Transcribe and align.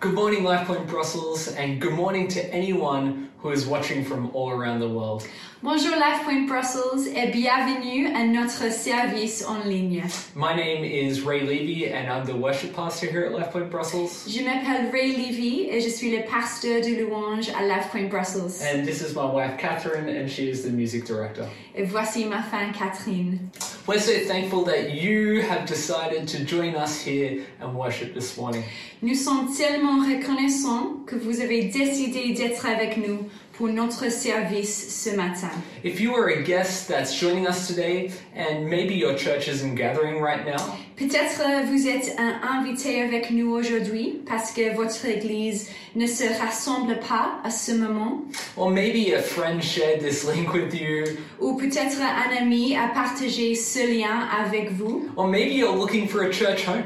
Good 0.00 0.14
morning, 0.14 0.44
LifePoint 0.44 0.88
Brussels, 0.88 1.48
and 1.48 1.78
good 1.78 1.92
morning 1.92 2.26
to 2.28 2.54
anyone 2.54 3.28
who 3.40 3.50
is 3.50 3.66
watching 3.66 4.02
from 4.02 4.30
all 4.30 4.48
around 4.48 4.80
the 4.80 4.88
world. 4.88 5.28
Bonjour 5.62 5.94
LifePoint 5.94 6.46
Brussels 6.46 7.12
et 7.14 7.30
bienvenue 7.30 8.06
à 8.16 8.24
notre 8.24 8.72
service 8.72 9.44
en 9.46 9.62
ligne. 9.68 10.02
My 10.34 10.54
name 10.56 10.82
is 10.82 11.20
Ray 11.20 11.42
Levy, 11.42 11.84
and 11.92 12.08
I'm 12.10 12.24
the 12.24 12.34
worship 12.34 12.74
pastor 12.74 13.06
here 13.06 13.26
at 13.26 13.32
LifePoint 13.32 13.70
Brussels. 13.70 14.26
Je 14.26 14.42
m'appelle 14.42 14.90
Ray 14.90 15.12
Levy 15.12 15.68
et 15.70 15.82
je 15.82 15.90
suis 15.90 16.16
le 16.16 16.22
pasteur 16.24 16.80
de 16.80 17.04
louange 17.04 17.50
à 17.50 17.66
LifePoint 17.66 18.08
Brussels. 18.08 18.62
And 18.62 18.86
this 18.86 19.02
is 19.02 19.14
my 19.14 19.26
wife, 19.26 19.58
Catherine, 19.58 20.08
and 20.08 20.30
she 20.30 20.48
is 20.48 20.62
the 20.62 20.72
music 20.72 21.04
director. 21.04 21.44
Et 21.74 21.84
voici 21.84 22.24
ma 22.24 22.40
femme 22.40 22.72
Catherine. 22.72 23.50
We're 23.86 24.00
so 24.00 24.18
thankful 24.26 24.64
that 24.64 24.94
you 24.94 25.42
have 25.42 25.66
decided 25.66 26.26
to 26.28 26.42
join 26.42 26.74
us 26.74 27.02
here 27.02 27.44
and 27.60 27.74
worship 27.74 28.14
this 28.14 28.38
morning. 28.38 28.64
Nous 29.02 29.14
sommes 29.14 29.54
tellement 29.54 30.06
reconnaissants 30.06 31.04
que 31.06 31.16
vous 31.16 31.42
avez 31.42 31.64
décidé 31.64 32.32
d'être 32.32 32.64
avec 32.64 32.96
nous 32.96 33.28
pour 33.60 33.68
notre 33.68 34.10
service 34.10 34.86
ce 35.04 35.14
matin. 35.14 35.50
If 35.84 36.00
you 36.00 36.14
are 36.14 36.28
a 36.30 36.42
guest 36.42 36.88
that's 36.88 37.14
joining 37.14 37.46
us 37.46 37.66
today, 37.68 38.10
and 38.34 38.64
maybe 38.70 38.94
your 38.94 39.14
church 39.14 39.48
isn't 39.48 39.74
gathering 39.74 40.18
right 40.22 40.46
now, 40.46 40.78
Peut-être 40.96 41.40
euh, 41.42 41.62
vous 41.70 41.86
êtes 41.86 42.16
un 42.18 42.40
invité 42.58 43.02
avec 43.02 43.30
nous 43.30 43.50
aujourd'hui 43.50 44.20
parce 44.26 44.52
que 44.52 44.74
votre 44.74 45.04
église 45.06 45.68
ne 45.94 46.06
se 46.06 46.24
rassemble 46.40 46.98
pas 47.06 47.38
à 47.44 47.50
ce 47.50 47.72
moment. 47.72 48.22
or 48.56 48.70
maybe 48.70 49.12
a 49.14 49.20
friend 49.20 49.62
shared 49.62 50.00
this 50.00 50.24
link 50.34 50.54
with 50.54 50.72
you, 50.74 51.04
Ou 51.38 51.54
peut-être 51.58 52.00
un 52.00 52.42
ami 52.42 52.76
a 52.78 52.88
partagé 52.94 53.54
ce 53.54 53.80
lien 53.86 54.26
avec 54.42 54.72
vous. 54.72 55.06
or 55.18 55.26
maybe 55.28 55.52
you're 55.54 55.76
looking 55.76 56.08
for 56.08 56.22
a 56.22 56.30
church 56.32 56.64
home. 56.66 56.84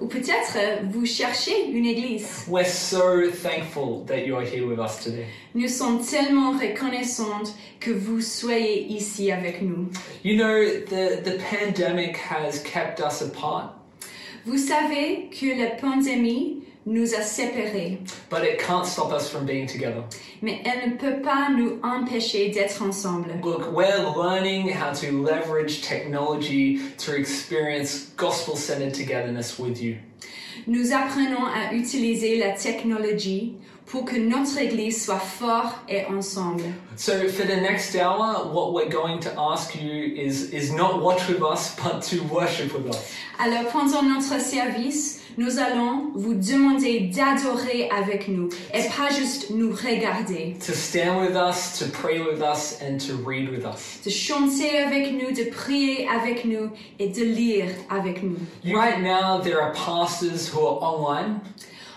Ou 0.00 0.06
peut-être 0.06 0.56
euh, 0.56 0.76
vous 0.90 1.04
cherchez 1.04 1.70
une 1.70 1.84
église. 1.84 2.44
We're 2.46 2.64
so 2.64 3.30
thankful 3.30 4.04
that 4.06 4.24
you're 4.24 4.42
here 4.42 4.64
with 4.66 4.78
us 4.78 5.02
today. 5.02 5.26
Nous 5.54 5.68
sommes 5.68 6.00
tellement 6.04 6.52
reconnaissantes 6.52 7.54
que 7.80 7.90
vous 7.90 8.20
soyez 8.20 8.86
ici 8.86 9.32
avec 9.32 9.60
nous. 9.60 9.88
You 10.22 10.36
know, 10.36 10.64
the, 10.86 11.20
the 11.22 11.38
pandemic 11.50 12.16
has 12.16 12.62
kept 12.62 13.00
us 13.00 13.22
apart, 13.22 13.74
Vous 14.46 14.58
savez 14.58 15.28
que 15.30 15.58
la 15.58 15.70
pandémie 15.70 16.62
nous 16.88 17.14
a 17.14 17.20
séparés, 17.20 17.98
but 18.30 18.42
it 18.42 18.58
can't 18.58 18.86
stop 18.86 19.12
us 19.12 19.28
from 19.28 19.44
being 19.44 19.66
together. 19.66 20.02
mais 20.40 20.62
elle 20.64 20.90
ne 20.90 20.96
peut 20.96 21.20
pas 21.22 21.48
nous 21.54 21.78
empêcher 21.82 22.48
d'être 22.48 22.82
ensemble. 22.82 23.28
Look, 23.44 23.70
we're 23.72 24.08
learning 24.16 24.70
how 24.70 24.92
to 24.94 25.22
leverage 25.22 25.82
technology 25.82 26.80
to 26.98 27.14
experience 27.14 28.10
gospel 28.16 28.56
centered 28.56 28.94
togetherness 28.94 29.58
with 29.58 29.80
you. 29.80 29.96
Nous 30.66 30.92
apprenons 30.92 31.46
à 31.46 31.74
utiliser 31.74 32.36
la 32.38 32.52
technologie 32.52 33.54
pour 33.86 34.04
que 34.04 34.16
notre 34.16 34.58
église 34.58 35.02
soit 35.02 35.18
forte 35.18 35.74
et 35.88 36.04
ensemble. 36.06 36.64
So, 36.96 37.28
for 37.28 37.46
the 37.46 37.56
next 37.56 37.94
hour, 37.96 38.50
what 38.52 38.72
we're 38.72 38.90
going 38.90 39.18
to 39.20 39.30
ask 39.38 39.74
you 39.74 40.14
is, 40.14 40.52
is 40.52 40.72
not 40.72 41.00
watch 41.00 41.26
with 41.28 41.42
us, 41.42 41.74
but 41.76 42.02
to 42.10 42.22
worship 42.24 42.74
with 42.74 42.94
us. 42.94 43.14
Alors 43.38 43.70
pendant 43.72 44.02
notre 44.02 44.40
service, 44.40 45.20
nous 45.38 45.60
allons 45.60 46.10
vous 46.14 46.34
demander 46.34 47.10
d'adorer 47.14 47.88
avec 47.90 48.26
nous 48.28 48.48
et 48.74 48.82
pas 48.88 49.08
juste 49.14 49.50
nous 49.50 49.70
regarder. 49.70 50.56
To 50.66 50.72
stand 50.72 51.20
with 51.20 51.36
us, 51.36 51.78
to 51.78 51.86
pray 51.86 52.20
with 52.20 52.40
us, 52.40 52.78
and 52.82 52.98
to 53.06 53.14
read 53.24 53.48
with 53.48 53.64
us. 53.64 54.00
de 54.04 54.10
chanter 54.10 54.78
avec 54.78 55.12
nous, 55.12 55.30
de 55.32 55.48
prier 55.50 56.08
avec 56.08 56.44
nous 56.44 56.70
et 56.98 57.08
de 57.08 57.22
lire 57.22 57.68
avec 57.88 58.22
nous. 58.22 58.36
Right 58.64 59.00
now, 59.00 59.40
there 59.40 59.62
are 59.62 59.72
pastors 59.72 60.48
who 60.48 60.60
are 60.66 60.82
online 60.82 61.40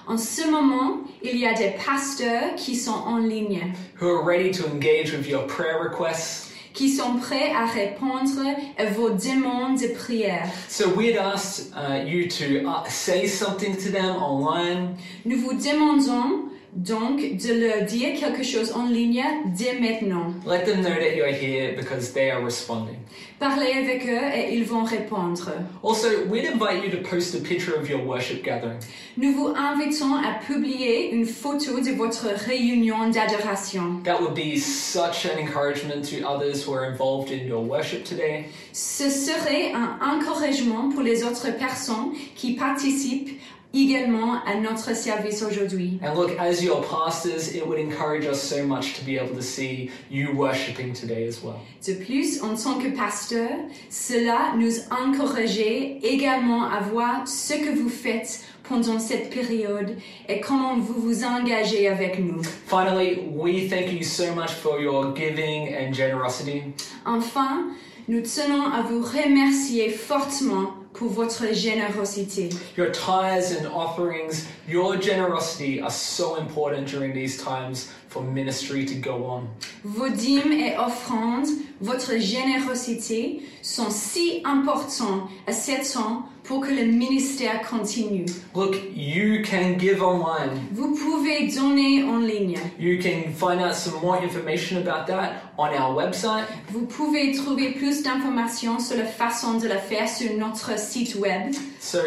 En 0.07 0.17
ce 0.17 0.49
moment, 0.49 1.01
il 1.23 1.37
y 1.37 1.45
a 1.45 1.53
des 1.53 1.73
pasteurs 1.85 2.55
qui 2.57 2.75
sont 2.75 2.91
en 2.91 3.17
ligne, 3.17 3.73
who 3.99 4.07
are 4.07 4.23
ready 4.23 4.51
to 4.51 4.65
engage 4.67 5.13
with 5.13 5.27
your 5.27 5.45
prayer 5.47 5.79
requests. 5.81 6.50
Qui 6.73 6.89
sont 6.89 7.15
prêts 7.15 7.51
à 7.51 7.65
répondre 7.65 8.41
à 8.77 8.85
vos 8.85 9.09
demandes 9.09 9.79
de 9.79 9.87
prière. 9.93 10.47
So 10.69 10.89
we'd 10.95 11.17
ask 11.17 11.71
uh, 11.75 12.07
you 12.07 12.27
to 12.29 12.67
uh, 12.67 12.89
say 12.89 13.27
something 13.27 13.75
to 13.77 13.91
them 13.91 14.15
online, 14.21 14.95
Nous 15.25 15.37
vous 15.37 15.53
demandons 15.53 16.50
donc 16.73 17.19
de 17.19 17.53
leur 17.53 17.85
dire 17.85 18.17
quelque 18.19 18.43
chose 18.43 18.71
en 18.73 18.85
ligne 18.85 19.23
dès 19.57 19.79
maintenant. 19.79 20.33
let 20.45 20.65
them 20.65 20.81
know 20.81 20.89
that 20.89 21.15
you're 21.15 21.27
here 21.27 21.75
because 21.75 22.13
they 22.13 22.29
are 22.31 22.41
responding. 22.43 22.95
Parlez 23.39 23.73
avec 23.73 24.05
eux 24.05 24.35
et 24.35 24.55
ils 24.55 24.63
vont 24.63 24.83
répondre. 24.83 25.51
Also, 25.83 26.07
we'd 26.29 26.45
invite 26.45 26.83
you 26.83 26.91
to 26.91 27.01
post 27.09 27.35
a 27.35 27.39
picture 27.39 27.75
of 27.75 27.89
your 27.89 27.99
worship 28.05 28.43
gathering. 28.43 28.77
Nous 29.17 29.33
vous 29.33 29.53
invitons 29.55 30.15
à 30.15 30.39
publier 30.45 31.11
une 31.11 31.25
photo 31.25 31.79
de 31.81 31.91
votre 31.91 32.27
réunion 32.47 33.09
d'adoration. 33.09 34.01
That 34.03 34.21
would 34.21 34.35
be 34.35 34.57
such 34.57 35.25
an 35.25 35.39
encouragement 35.39 36.03
to 36.09 36.25
others 36.25 36.63
who 36.63 36.73
are 36.73 36.85
involved 36.85 37.31
in 37.31 37.47
your 37.47 37.61
worship 37.61 38.03
today. 38.05 38.45
Ce 38.71 39.09
serait 39.09 39.73
un 39.73 39.97
encouragement 40.01 40.89
pour 40.89 41.01
les 41.01 41.23
autres 41.23 41.51
personnes 41.57 42.13
qui 42.35 42.53
participent 42.53 43.39
également 43.73 44.43
à 44.45 44.55
notre 44.55 44.95
service 44.95 45.41
aujourd'hui. 45.43 45.99
And 46.03 46.15
look, 46.15 46.31
as 46.39 46.61
your 46.63 46.81
pastors, 46.81 47.55
it 47.55 47.65
would 47.65 47.79
encourage 47.79 48.25
us 48.25 48.41
so 48.41 48.65
much 48.65 48.95
to 48.99 49.05
be 49.05 49.17
able 49.17 49.35
to 49.35 49.41
see 49.41 49.89
you 50.09 50.33
worshiping 50.35 50.93
today 50.93 51.27
as 51.27 51.41
well. 51.43 51.59
De 51.85 51.93
plus, 51.93 52.41
en 52.41 52.55
tant 52.55 52.79
que 52.79 52.89
pasteur, 52.95 53.49
cela 53.89 54.53
nous 54.57 54.73
encourageait 54.91 55.99
également 56.03 56.63
à 56.63 56.79
voir 56.81 57.27
ce 57.27 57.53
que 57.53 57.71
vous 57.75 57.89
faites 57.89 58.43
pendant 58.63 58.99
cette 58.99 59.29
période 59.29 59.97
et 60.29 60.39
comment 60.39 60.77
vous 60.77 61.01
vous 61.01 61.23
engagez 61.23 61.87
avec 61.87 62.19
nous. 62.19 62.41
Finally, 62.67 63.27
we 63.33 63.69
thank 63.69 63.91
you 63.91 64.03
so 64.03 64.33
much 64.33 64.51
for 64.51 64.79
your 64.79 65.13
giving 65.15 65.73
and 65.75 65.93
generosity. 65.93 66.63
Enfin, 67.05 67.67
nous 68.07 68.21
tenons 68.21 68.65
à 68.71 68.81
vous 68.81 69.01
remercier 69.01 69.89
fortement 69.89 70.73
pour 70.93 71.09
votre 71.09 71.53
générosité. 71.53 72.49
Your 72.77 72.91
tithes 72.91 73.55
and 73.57 73.67
offerings, 73.73 74.45
your 74.71 74.97
generosity 74.97 75.81
are 75.81 75.91
so 75.91 76.35
important 76.35 76.87
during 76.87 77.13
these 77.13 77.41
times 77.43 77.91
for 78.07 78.23
ministry 78.23 78.85
to 78.85 78.95
go 78.95 79.25
on. 79.25 79.49
Vos 79.83 80.09
dîmes 80.09 80.51
et 80.51 80.77
offrandes, 80.77 81.47
votre 81.81 82.17
générosité 82.17 83.41
sont 83.61 83.89
si 83.89 84.41
importants 84.45 85.29
à 85.47 85.53
cet 85.53 85.93
temps 85.93 86.23
pour 86.43 86.61
que 86.61 86.71
le 86.71 86.85
ministère 86.85 87.61
continue. 87.69 88.25
Look, 88.55 88.75
you 88.95 89.41
can 89.43 89.77
give 89.77 90.01
online. 90.01 90.67
Vous 90.71 90.95
pouvez 90.95 91.47
donner 91.47 92.03
en 92.03 92.19
ligne. 92.19 92.57
You 92.79 92.99
can 92.99 93.31
find 93.33 93.61
out 93.61 93.75
some 93.75 94.01
more 94.01 94.21
information 94.21 94.77
about 94.77 95.07
that 95.07 95.53
on 95.57 95.69
our 95.69 95.95
website. 95.95 96.45
Vous 96.71 96.85
pouvez 96.85 97.31
trouver 97.33 97.71
plus 97.71 98.03
d'informations 98.03 98.79
sur 98.79 98.97
la 98.97 99.05
façon 99.05 99.57
de 99.59 99.67
le 99.67 99.77
faire 99.77 100.09
sur 100.09 100.33
notre 100.37 100.77
site 100.77 101.15
web. 101.15 101.53
So, 101.79 101.99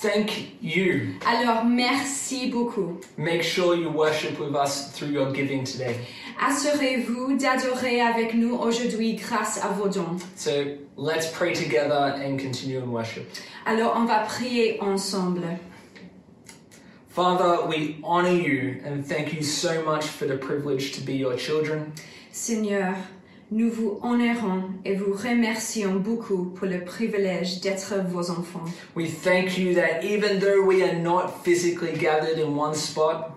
thank 0.00 0.62
you. 0.62 1.14
Alors, 1.26 1.64
merci 1.64 2.50
beaucoup. 2.50 3.00
Make 3.16 3.42
sure 3.42 3.74
you 3.74 3.90
worship 3.90 4.38
with 4.38 4.54
us 4.54 4.92
through 4.92 5.10
your 5.10 5.32
giving 5.32 5.64
today. 5.64 5.96
Assurez-vous 6.40 7.38
d'adorer 7.38 8.00
avec 8.00 8.34
nous 8.34 8.56
aujourd'hui 8.56 9.14
grâce 9.14 9.58
à 9.64 9.68
vos 9.68 9.88
dons. 9.88 10.18
So, 10.36 10.76
let's 10.96 11.30
pray 11.32 11.54
together 11.54 12.14
and 12.16 12.38
continue 12.38 12.78
in 12.78 12.90
worship. 12.90 13.26
Alors, 13.64 13.96
on 13.96 14.04
va 14.06 14.26
prier 14.26 14.78
ensemble. 14.80 15.58
Father, 17.08 17.66
we 17.66 17.96
honor 18.04 18.28
you 18.28 18.82
and 18.84 19.02
thank 19.02 19.32
you 19.32 19.42
so 19.42 19.82
much 19.82 20.04
for 20.04 20.26
the 20.26 20.36
privilege 20.36 20.92
to 20.92 21.00
be 21.00 21.14
your 21.14 21.34
children. 21.36 21.94
Seigneur, 22.30 22.94
nous 23.50 23.70
vous 23.70 23.98
honorons 24.02 24.64
et 24.84 24.94
vous 24.96 25.12
remercions 25.12 25.94
beaucoup 25.94 26.46
pour 26.54 26.66
le 26.66 26.84
privilège 26.84 27.60
d'être 27.60 27.94
vos 28.08 28.30
enfants. 28.30 28.64
We 28.96 29.08
thank 29.08 29.56
you 29.56 29.74
that 29.74 30.02
even 30.02 30.40
though 30.40 30.62
we 30.66 30.82
are 30.82 30.98
not 30.98 31.44
physically 31.44 31.92
gathered 31.92 32.38
in 32.38 32.56
one 32.56 32.74
spot, 32.74 33.32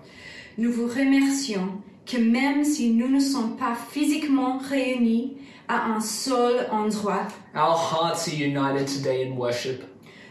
Nous 0.57 0.71
vous 0.73 0.87
remercions 0.87 1.69
que 2.05 2.17
même 2.17 2.65
si 2.65 2.89
nous 2.91 3.07
ne 3.07 3.19
sommes 3.19 3.55
pas 3.55 3.75
physiquement 3.75 4.57
réunis 4.57 5.37
à 5.67 5.93
un 5.93 6.01
seul 6.01 6.67
endroit, 6.71 7.27
our 7.55 7.77
hearts 7.77 8.27
are 8.27 8.33
united 8.35 8.87
today 8.87 9.25
in 9.25 9.37
worship. 9.37 9.83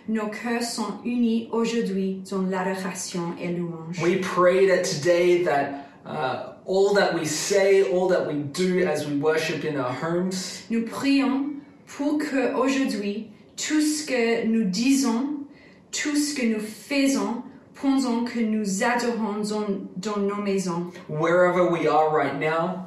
nos 0.09 0.27
cœurs 0.29 0.63
sont 0.65 0.95
unis 1.05 1.49
aujourd'hui 1.53 2.23
dans 2.31 2.43
l'adoration 2.43 3.35
et 3.41 3.49
louange. 3.53 4.03
We 4.03 4.21
pray 4.21 4.67
that 4.67 4.83
today 4.83 5.45
that 5.45 5.87
uh, 6.05 6.55
all 6.69 6.93
that 6.93 7.15
we 7.15 7.25
say, 7.25 7.83
all 7.91 8.09
that 8.09 8.27
we 8.27 8.35
do 8.35 8.87
as 8.87 9.07
we 9.07 9.17
worship 9.17 9.65
in 9.65 9.77
our 9.79 9.93
homes, 9.93 10.65
Nous 10.69 10.85
prions 10.85 11.55
pour 11.87 12.19
que 12.19 12.55
aujourd'hui, 12.55 13.31
tout 13.57 13.81
ce 13.81 14.07
que 14.07 14.45
nous 14.45 14.65
disons, 14.65 15.47
tout 15.91 16.15
ce 16.15 16.35
que 16.35 16.47
nous 16.47 16.61
faisons 16.61 17.43
pendant 17.75 18.25
que 18.25 18.41
nous 18.41 18.83
adorons 18.83 19.49
dans, 19.49 19.67
dans 19.97 20.19
nos 20.19 20.43
maisons, 20.43 20.93
wherever 21.09 21.71
we 21.71 21.87
are 21.87 22.11
right 22.15 22.39
now, 22.39 22.87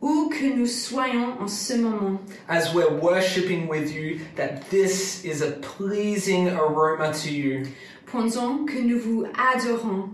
où 0.00 0.28
que 0.28 0.54
nous 0.54 0.68
soyons 0.68 1.36
en 1.40 1.48
ce 1.48 1.74
moment, 1.74 2.20
as 2.48 2.72
we're 2.72 2.94
worshiping 3.00 3.66
with 3.66 3.92
you, 3.92 4.20
that 4.36 4.70
this 4.70 5.24
is 5.24 5.42
a 5.42 5.50
pleasing 5.62 6.48
aroma 6.50 7.12
to 7.12 7.32
you. 7.32 7.66
pendant 8.06 8.64
que 8.66 8.78
nous 8.78 9.00
vous 9.00 9.26
adorons, 9.34 10.10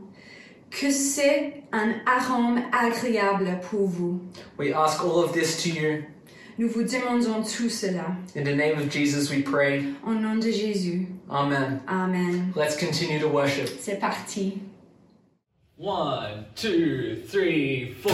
que 0.80 0.90
c'est 0.90 1.62
un 1.72 1.94
arôme 2.06 2.62
agréable 2.72 3.58
pour 3.70 3.86
vous. 3.86 4.20
We 4.58 4.72
ask 4.72 5.02
all 5.04 5.22
of 5.22 5.32
this 5.32 5.62
to 5.62 5.69
you. 5.69 6.04
Nous 6.58 6.69
vous 6.69 6.82
demandons 6.82 7.42
tout 7.42 7.70
cela. 7.70 8.16
In 8.36 8.44
the 8.44 8.54
name 8.54 8.78
of 8.78 8.90
Jesus 8.90 9.30
we 9.30 9.42
pray. 9.42 9.84
Au 10.06 10.12
nom 10.12 10.36
de 10.36 10.50
Jésus. 10.50 11.06
Amen. 11.30 11.80
Amen. 11.88 12.52
Let's 12.54 12.76
continue 12.76 13.19
to 13.20 13.28
worship. 13.28 13.69
C'est 13.80 13.98
parti. 13.98 14.60
One, 15.76 16.46
two, 16.54 17.16
three, 17.26 17.94
four. 18.02 18.12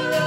love. 0.00 0.21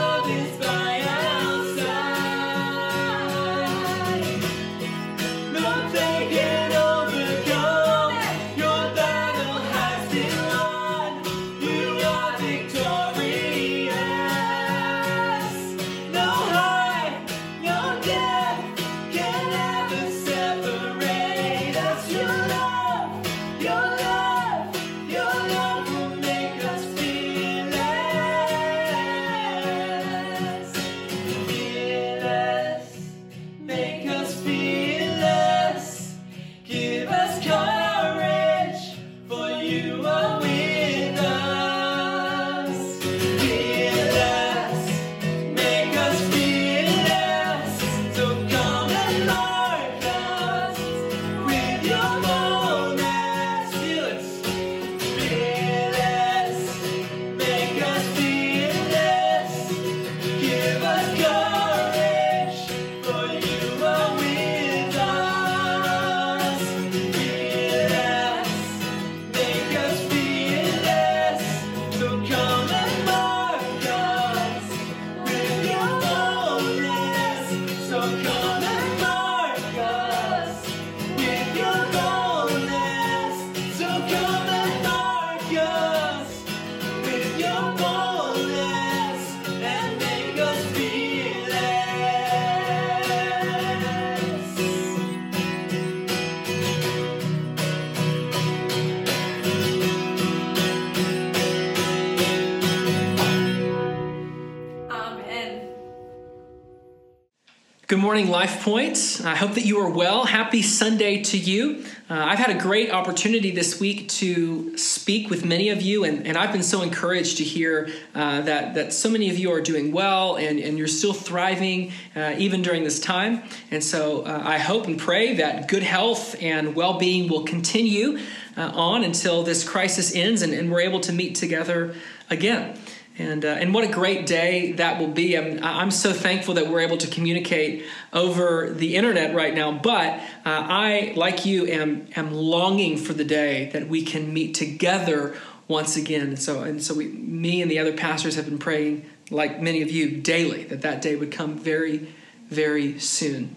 Good 107.95 108.01
morning, 108.01 108.27
Life 108.27 108.61
Point. 108.61 109.21
I 109.23 109.37
hope 109.37 109.53
that 109.53 109.65
you 109.65 109.79
are 109.79 109.89
well. 109.89 110.25
Happy 110.25 110.61
Sunday 110.61 111.23
to 111.23 111.37
you. 111.37 111.85
Uh, 112.09 112.15
I've 112.15 112.39
had 112.39 112.53
a 112.53 112.59
great 112.59 112.91
opportunity 112.91 113.51
this 113.51 113.79
week 113.79 114.09
to 114.09 114.77
speak 114.77 115.29
with 115.29 115.45
many 115.45 115.69
of 115.69 115.81
you, 115.81 116.03
and, 116.03 116.27
and 116.27 116.37
I've 116.37 116.51
been 116.51 116.61
so 116.61 116.81
encouraged 116.81 117.37
to 117.37 117.45
hear 117.45 117.87
uh, 118.13 118.41
that, 118.41 118.73
that 118.73 118.91
so 118.91 119.09
many 119.09 119.29
of 119.29 119.39
you 119.39 119.49
are 119.53 119.61
doing 119.61 119.93
well 119.93 120.35
and, 120.35 120.59
and 120.59 120.77
you're 120.77 120.87
still 120.87 121.13
thriving 121.13 121.93
uh, 122.17 122.35
even 122.37 122.61
during 122.61 122.83
this 122.83 122.99
time. 122.99 123.43
And 123.71 123.81
so 123.81 124.23
uh, 124.23 124.41
I 124.43 124.57
hope 124.57 124.87
and 124.87 124.99
pray 124.99 125.35
that 125.35 125.69
good 125.69 125.83
health 125.83 126.35
and 126.41 126.75
well 126.75 126.99
being 126.99 127.29
will 127.29 127.45
continue 127.45 128.19
uh, 128.57 128.71
on 128.73 129.05
until 129.05 129.43
this 129.43 129.63
crisis 129.63 130.13
ends 130.13 130.41
and, 130.41 130.51
and 130.53 130.69
we're 130.69 130.81
able 130.81 130.99
to 130.99 131.13
meet 131.13 131.35
together 131.35 131.95
again. 132.29 132.77
And, 133.17 133.45
uh, 133.45 133.49
and 133.49 133.73
what 133.73 133.85
a 133.85 133.87
great 133.87 134.25
day 134.25 134.73
that 134.73 134.99
will 134.99 135.07
be. 135.07 135.37
I'm, 135.37 135.63
I'm 135.63 135.91
so 135.91 136.11
thankful 136.11 136.55
that 136.55 136.67
we're 136.67 136.81
able 136.81 136.97
to 136.97 137.07
communicate 137.07 137.85
over 138.11 138.69
the 138.69 138.97
internet 138.97 139.33
right 139.33 139.53
now. 139.53 139.71
But 139.71 140.19
uh, 140.19 140.19
I, 140.45 141.13
like 141.15 141.45
you, 141.45 141.65
am, 141.65 142.07
am 142.17 142.33
longing 142.33 142.97
for 142.97 143.13
the 143.13 143.23
day 143.23 143.69
that 143.71 143.87
we 143.87 144.03
can 144.03 144.33
meet 144.33 144.53
together 144.53 145.33
once 145.69 145.95
again. 145.95 146.35
So, 146.35 146.63
and 146.63 146.83
so 146.83 146.93
we, 146.93 147.07
me 147.07 147.61
and 147.61 147.71
the 147.71 147.79
other 147.79 147.93
pastors 147.93 148.35
have 148.35 148.45
been 148.45 148.59
praying, 148.59 149.05
like 149.31 149.61
many 149.61 149.81
of 149.81 149.89
you, 149.89 150.17
daily, 150.19 150.65
that 150.65 150.81
that 150.81 151.01
day 151.01 151.15
would 151.15 151.31
come 151.31 151.57
very, 151.57 152.13
very 152.49 152.99
soon. 152.99 153.55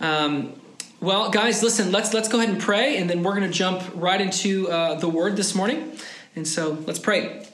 Um, 0.00 0.60
well, 1.00 1.30
guys, 1.30 1.62
listen. 1.62 1.92
Let's 1.92 2.12
let's 2.12 2.28
go 2.28 2.38
ahead 2.38 2.50
and 2.50 2.60
pray, 2.60 2.96
and 2.96 3.08
then 3.08 3.22
we're 3.22 3.36
going 3.36 3.48
to 3.48 3.56
jump 3.56 3.82
right 3.94 4.20
into 4.20 4.68
uh, 4.68 4.96
the 4.96 5.08
Word 5.08 5.36
this 5.36 5.54
morning. 5.54 5.96
And 6.34 6.46
so, 6.46 6.72
let's 6.86 6.98
pray. 6.98 7.47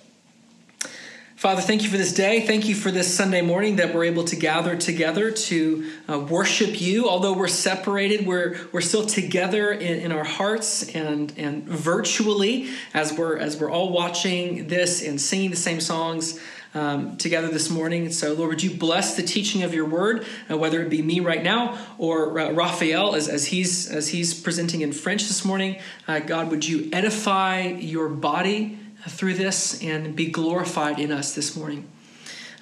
Father, 1.44 1.61
thank 1.61 1.83
you 1.83 1.90
for 1.90 1.98
this 1.98 2.14
day. 2.14 2.40
Thank 2.40 2.68
you 2.68 2.74
for 2.74 2.90
this 2.90 3.14
Sunday 3.14 3.42
morning 3.42 3.76
that 3.76 3.94
we're 3.94 4.04
able 4.04 4.24
to 4.24 4.35
gather 4.35 4.76
together 4.76 5.30
to 5.30 5.90
uh, 6.09 6.18
worship 6.18 6.80
you. 6.80 7.07
Although 7.07 7.35
we're 7.35 7.48
separated, 7.48 8.26
we're, 8.26 8.57
we're 8.72 8.80
still 8.80 9.04
together 9.04 9.70
in, 9.70 10.00
in 10.00 10.11
our 10.11 10.24
hearts 10.24 10.88
and, 10.94 11.35
and 11.37 11.64
virtually 11.64 12.70
as 12.94 13.12
we're, 13.12 13.37
as 13.37 13.61
we're 13.61 13.70
all 13.70 13.92
watching 13.92 14.68
this 14.68 15.07
and 15.07 15.20
singing 15.20 15.50
the 15.50 15.57
same 15.57 15.83
songs 15.83 16.40
um, 16.72 17.18
together 17.18 17.48
this 17.48 17.68
morning. 17.68 18.11
So, 18.11 18.33
Lord, 18.33 18.48
would 18.48 18.62
you 18.62 18.74
bless 18.74 19.14
the 19.14 19.22
teaching 19.22 19.64
of 19.64 19.74
your 19.74 19.85
word, 19.85 20.24
uh, 20.50 20.57
whether 20.57 20.80
it 20.80 20.88
be 20.88 21.02
me 21.02 21.20
right 21.20 21.42
now 21.42 21.78
or 21.98 22.40
uh, 22.40 22.52
Raphael 22.52 23.14
as, 23.14 23.28
as, 23.28 23.48
he's, 23.48 23.90
as 23.90 24.09
he's 24.09 24.33
presenting 24.33 24.80
in 24.80 24.92
French 24.92 25.24
this 25.24 25.44
morning. 25.44 25.78
Uh, 26.09 26.20
God, 26.20 26.50
would 26.50 26.66
you 26.66 26.88
edify 26.90 27.61
your 27.64 28.09
body? 28.09 28.78
Through 29.08 29.34
this 29.34 29.82
and 29.82 30.16
be 30.16 30.26
glorified 30.26 30.98
in 30.98 31.12
us 31.12 31.34
this 31.34 31.56
morning. 31.56 31.88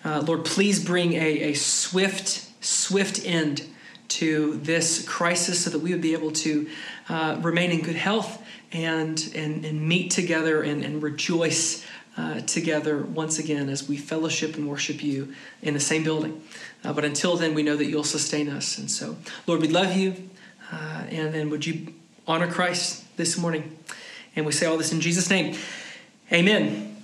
Uh, 0.04 0.22
Lord, 0.26 0.44
please 0.44 0.84
bring 0.84 1.12
a, 1.14 1.40
a 1.42 1.54
swift, 1.54 2.48
swift 2.60 3.24
end 3.24 3.64
to 4.08 4.56
this 4.58 5.06
crisis 5.08 5.64
so 5.64 5.70
that 5.70 5.78
we 5.78 5.92
would 5.92 6.02
be 6.02 6.12
able 6.12 6.32
to 6.32 6.68
uh, 7.08 7.38
remain 7.40 7.70
in 7.70 7.80
good 7.80 7.96
health 7.96 8.42
and, 8.72 9.30
and, 9.34 9.64
and 9.64 9.88
meet 9.88 10.10
together 10.10 10.62
and, 10.62 10.84
and 10.84 11.02
rejoice 11.02 11.84
uh, 12.16 12.40
together 12.40 12.98
once 12.98 13.38
again 13.38 13.68
as 13.68 13.88
we 13.88 13.96
fellowship 13.96 14.56
and 14.56 14.68
worship 14.68 15.02
you 15.02 15.32
in 15.62 15.74
the 15.74 15.80
same 15.80 16.04
building. 16.04 16.42
Uh, 16.84 16.92
but 16.92 17.04
until 17.04 17.36
then, 17.36 17.54
we 17.54 17.62
know 17.62 17.76
that 17.76 17.86
you'll 17.86 18.04
sustain 18.04 18.48
us. 18.48 18.76
And 18.76 18.90
so, 18.90 19.16
Lord, 19.46 19.60
we 19.60 19.68
love 19.68 19.96
you. 19.96 20.28
Uh, 20.70 21.04
and 21.08 21.32
then 21.32 21.48
would 21.50 21.64
you 21.64 21.94
honor 22.26 22.50
Christ 22.50 23.04
this 23.16 23.38
morning? 23.38 23.78
And 24.34 24.44
we 24.44 24.52
say 24.52 24.66
all 24.66 24.76
this 24.76 24.92
in 24.92 25.00
Jesus' 25.00 25.30
name. 25.30 25.56
Amen. 26.32 26.96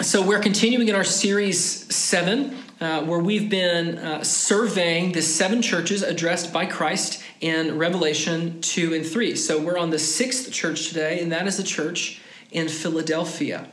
So 0.00 0.20
we're 0.26 0.40
continuing 0.40 0.88
in 0.88 0.96
our 0.96 1.04
series 1.04 1.94
seven, 1.94 2.56
uh, 2.80 3.04
where 3.04 3.20
we've 3.20 3.48
been 3.48 3.98
uh, 3.98 4.24
surveying 4.24 5.12
the 5.12 5.22
seven 5.22 5.62
churches 5.62 6.02
addressed 6.02 6.52
by 6.52 6.66
Christ 6.66 7.22
in 7.40 7.78
Revelation 7.78 8.60
two 8.60 8.92
and 8.92 9.06
three. 9.06 9.36
So 9.36 9.60
we're 9.60 9.78
on 9.78 9.90
the 9.90 9.98
sixth 10.00 10.50
church 10.50 10.88
today, 10.88 11.20
and 11.20 11.30
that 11.30 11.46
is 11.46 11.56
the 11.56 11.62
church 11.62 12.20
in 12.50 12.66
Philadelphia. 12.66 13.68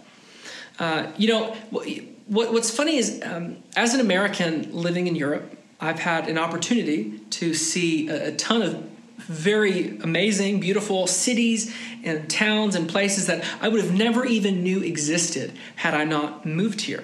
Uh, 0.77 1.07
you 1.17 1.29
know, 1.29 1.55
what, 1.71 2.53
what's 2.53 2.69
funny 2.69 2.97
is, 2.97 3.23
um, 3.23 3.57
as 3.75 3.95
an 3.95 4.01
American 4.01 4.71
living 4.71 5.07
in 5.07 5.15
Europe, 5.15 5.57
I've 5.79 5.97
had 5.97 6.27
an 6.27 6.37
opportunity 6.37 7.17
to 7.31 7.55
see 7.55 8.07
a, 8.07 8.27
a 8.27 8.31
ton 8.33 8.61
of 8.61 8.90
very 9.27 9.97
amazing, 9.99 10.59
beautiful 10.59 11.07
cities 11.07 11.75
and 12.03 12.29
towns 12.29 12.75
and 12.75 12.89
places 12.89 13.27
that 13.27 13.43
I 13.61 13.69
would 13.69 13.81
have 13.81 13.93
never 13.93 14.25
even 14.25 14.63
knew 14.63 14.81
existed 14.81 15.53
had 15.77 15.93
I 15.93 16.03
not 16.03 16.45
moved 16.45 16.81
here. 16.81 17.03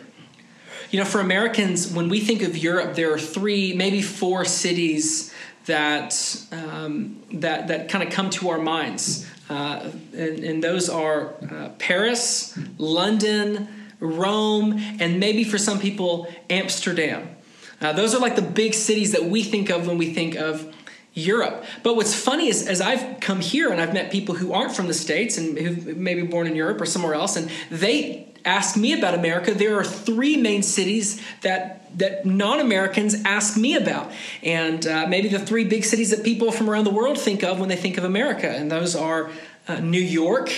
You 0.89 0.99
know, 0.99 1.05
for 1.05 1.19
Americans, 1.19 1.91
when 1.91 2.07
we 2.07 2.21
think 2.21 2.41
of 2.41 2.57
Europe, 2.57 2.95
there 2.95 3.13
are 3.13 3.19
three, 3.19 3.73
maybe 3.73 4.01
four 4.01 4.45
cities 4.45 5.33
that 5.65 6.41
um, 6.51 7.21
that 7.33 7.67
that 7.67 7.89
kind 7.89 8.07
of 8.07 8.13
come 8.13 8.29
to 8.29 8.49
our 8.49 8.57
minds, 8.57 9.27
uh, 9.49 9.91
and, 10.13 10.39
and, 10.39 10.63
those 10.63 10.87
are 10.89 11.33
uh, 11.51 11.69
Paris, 11.77 12.57
London, 12.77 13.67
Rome, 13.99 14.77
and 14.99 15.19
maybe 15.19 15.43
for 15.43 15.57
some 15.57 15.79
people, 15.79 16.33
Amsterdam. 16.49 17.35
Uh, 17.81 17.93
those 17.93 18.15
are 18.15 18.19
like 18.19 18.35
the 18.35 18.41
big 18.41 18.73
cities 18.73 19.11
that 19.11 19.25
we 19.25 19.43
think 19.43 19.69
of 19.69 19.87
when 19.87 19.97
we 19.97 20.13
think 20.13 20.35
of 20.35 20.73
Europe. 21.17 21.65
But 21.81 21.95
what's 21.95 22.13
funny 22.13 22.47
is, 22.47 22.67
as 22.67 22.79
I've 22.79 23.19
come 23.19 23.41
here 23.41 23.71
and 23.71 23.81
I've 23.81 23.93
met 23.93 24.11
people 24.11 24.35
who 24.35 24.53
aren't 24.53 24.75
from 24.75 24.87
the 24.87 24.93
States 24.93 25.37
and 25.37 25.57
who 25.57 25.95
maybe 25.95 26.21
born 26.21 26.45
in 26.45 26.55
Europe 26.55 26.79
or 26.79 26.85
somewhere 26.85 27.15
else, 27.15 27.35
and 27.35 27.49
they 27.71 28.27
ask 28.45 28.77
me 28.77 28.93
about 28.93 29.15
America, 29.15 29.53
there 29.53 29.77
are 29.79 29.83
three 29.83 30.37
main 30.37 30.61
cities 30.63 31.19
that 31.41 31.73
that 31.97 32.25
non-Americans 32.25 33.15
ask 33.25 33.57
me 33.57 33.75
about, 33.75 34.11
and 34.43 34.85
uh, 34.85 35.07
maybe 35.07 35.27
the 35.27 35.39
three 35.39 35.63
big 35.63 35.83
cities 35.83 36.11
that 36.11 36.23
people 36.23 36.51
from 36.51 36.69
around 36.69 36.83
the 36.83 36.91
world 36.91 37.17
think 37.17 37.43
of 37.43 37.59
when 37.59 37.69
they 37.69 37.75
think 37.75 37.97
of 37.97 38.03
America, 38.03 38.47
and 38.47 38.71
those 38.71 38.95
are 38.95 39.31
uh, 39.67 39.79
New 39.79 39.99
York, 39.99 40.51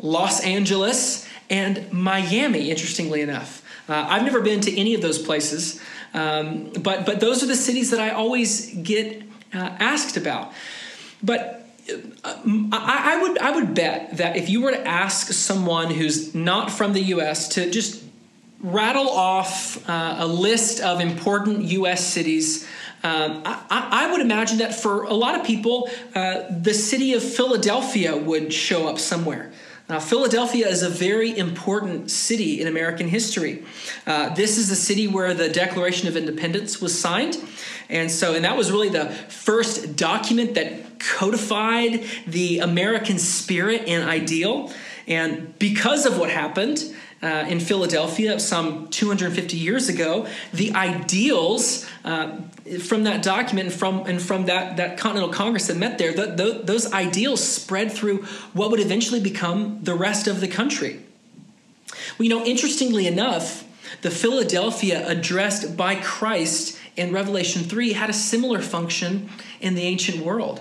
Los 0.00 0.40
Angeles, 0.42 1.28
and 1.48 1.92
Miami. 1.92 2.70
Interestingly 2.70 3.20
enough, 3.20 3.62
uh, 3.88 4.06
I've 4.08 4.24
never 4.24 4.40
been 4.40 4.60
to 4.62 4.76
any 4.76 4.94
of 4.94 5.02
those 5.02 5.20
places, 5.20 5.80
um, 6.12 6.72
but 6.82 7.06
but 7.06 7.20
those 7.20 7.44
are 7.44 7.46
the 7.46 7.54
cities 7.54 7.90
that 7.90 8.00
I 8.00 8.10
always 8.10 8.74
get 8.74 9.22
uh, 9.54 9.58
asked 9.78 10.16
about. 10.16 10.52
But 11.22 11.66
uh, 12.24 12.34
I, 12.72 13.14
I, 13.14 13.22
would 13.22 13.38
I 13.38 13.50
would 13.52 13.74
bet 13.74 14.16
that 14.16 14.36
if 14.36 14.48
you 14.48 14.62
were 14.62 14.70
to 14.70 14.86
ask 14.86 15.32
someone 15.32 15.90
who's 15.90 16.34
not 16.34 16.70
from 16.70 16.92
the 16.92 17.02
U.S. 17.02 17.48
to 17.50 17.70
just 17.70 18.02
rattle 18.62 19.08
off 19.08 19.88
uh, 19.88 20.16
a 20.18 20.26
list 20.26 20.80
of 20.80 21.00
important 21.00 21.64
U.S. 21.64 22.06
cities. 22.06 22.66
Um, 23.04 23.42
I, 23.44 23.64
I, 23.68 24.12
would 24.12 24.20
imagine 24.20 24.58
that 24.58 24.76
for 24.76 25.02
a 25.02 25.14
lot 25.14 25.38
of 25.38 25.44
people, 25.44 25.90
uh, 26.14 26.42
the 26.48 26.72
city 26.72 27.14
of 27.14 27.22
Philadelphia 27.24 28.16
would 28.16 28.52
show 28.52 28.86
up 28.86 29.00
somewhere. 29.00 29.50
Uh, 29.92 30.00
Philadelphia 30.00 30.66
is 30.66 30.82
a 30.82 30.88
very 30.88 31.36
important 31.36 32.10
city 32.10 32.62
in 32.62 32.66
American 32.66 33.06
history. 33.06 33.62
Uh, 34.06 34.34
this 34.34 34.56
is 34.56 34.70
the 34.70 34.74
city 34.74 35.06
where 35.06 35.34
the 35.34 35.50
Declaration 35.50 36.08
of 36.08 36.16
Independence 36.16 36.80
was 36.80 36.98
signed. 36.98 37.36
And 37.90 38.10
so, 38.10 38.34
and 38.34 38.42
that 38.46 38.56
was 38.56 38.72
really 38.72 38.88
the 38.88 39.10
first 39.10 39.94
document 39.94 40.54
that 40.54 40.98
codified 40.98 42.04
the 42.26 42.60
American 42.60 43.18
spirit 43.18 43.82
and 43.86 44.08
ideal. 44.08 44.72
And 45.06 45.58
because 45.58 46.06
of 46.06 46.18
what 46.18 46.30
happened 46.30 46.82
uh, 47.22 47.44
in 47.46 47.60
Philadelphia 47.60 48.40
some 48.40 48.88
250 48.88 49.58
years 49.58 49.90
ago, 49.90 50.26
the 50.54 50.72
ideals 50.72 51.86
uh, 52.02 52.38
from 52.80 53.04
that 53.04 53.22
document 53.22 53.68
and 53.68 53.74
from, 53.74 54.06
and 54.06 54.20
from 54.20 54.46
that, 54.46 54.76
that 54.76 54.98
Continental 54.98 55.32
Congress 55.32 55.66
that 55.66 55.76
met 55.76 55.98
there, 55.98 56.12
th- 56.12 56.36
th- 56.36 56.62
those 56.64 56.92
ideals 56.92 57.42
spread 57.42 57.92
through 57.92 58.24
what 58.52 58.70
would 58.70 58.80
eventually 58.80 59.20
become 59.20 59.80
the 59.82 59.94
rest 59.94 60.26
of 60.26 60.40
the 60.40 60.48
country. 60.48 61.00
Well, 62.18 62.24
you 62.26 62.28
know, 62.28 62.44
interestingly 62.44 63.06
enough, 63.06 63.64
the 64.02 64.10
Philadelphia 64.10 65.06
addressed 65.06 65.76
by 65.76 65.96
Christ 65.96 66.78
in 66.96 67.12
Revelation 67.12 67.62
3 67.62 67.92
had 67.92 68.10
a 68.10 68.14
similar 68.14 68.60
function 68.60 69.28
in 69.60 69.74
the 69.74 69.82
ancient 69.82 70.24
world. 70.24 70.60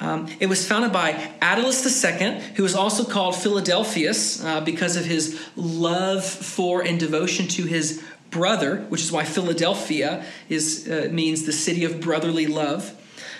Um, 0.00 0.26
it 0.40 0.46
was 0.46 0.66
founded 0.66 0.92
by 0.92 1.12
Attalus 1.40 1.84
II, 1.84 2.40
who 2.56 2.64
was 2.64 2.74
also 2.74 3.04
called 3.04 3.36
Philadelphus 3.36 4.42
uh, 4.44 4.60
because 4.60 4.96
of 4.96 5.04
his 5.04 5.40
love 5.54 6.24
for 6.24 6.82
and 6.82 6.98
devotion 6.98 7.46
to 7.48 7.64
his 7.64 8.02
brother, 8.32 8.78
which 8.88 9.02
is 9.02 9.12
why 9.12 9.24
Philadelphia 9.24 10.24
is, 10.48 10.88
uh, 10.90 11.08
means 11.12 11.44
the 11.44 11.52
city 11.52 11.84
of 11.84 12.00
brotherly 12.00 12.48
love. 12.48 12.98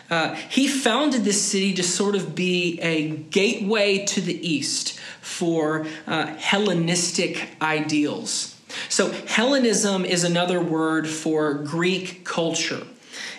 Uh, 0.08 0.34
he 0.34 0.68
founded 0.68 1.24
this 1.24 1.42
city 1.42 1.72
to 1.72 1.82
sort 1.82 2.14
of 2.14 2.34
be 2.34 2.78
a 2.80 3.08
gateway 3.08 4.04
to 4.04 4.20
the 4.20 4.46
east 4.46 5.00
for 5.20 5.86
uh, 6.06 6.26
Hellenistic 6.36 7.48
ideals. 7.60 8.60
So, 8.88 9.10
Hellenism 9.10 10.04
is 10.04 10.24
another 10.24 10.60
word 10.60 11.08
for 11.08 11.54
Greek 11.54 12.24
culture. 12.24 12.86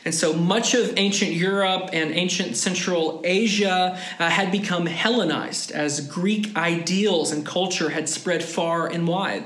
And 0.06 0.14
so 0.14 0.34
much 0.34 0.74
of 0.74 0.98
ancient 0.98 1.32
Europe 1.32 1.90
and 1.94 2.12
ancient 2.12 2.58
Central 2.58 3.22
Asia 3.24 3.98
uh, 4.20 4.30
had 4.30 4.52
become 4.52 4.86
Hellenized 4.86 5.72
as 5.72 6.06
Greek 6.08 6.56
ideals 6.58 7.32
and 7.32 7.46
culture 7.46 7.90
had 7.90 8.10
spread 8.10 8.44
far 8.44 8.88
and 8.88 9.08
wide. 9.08 9.46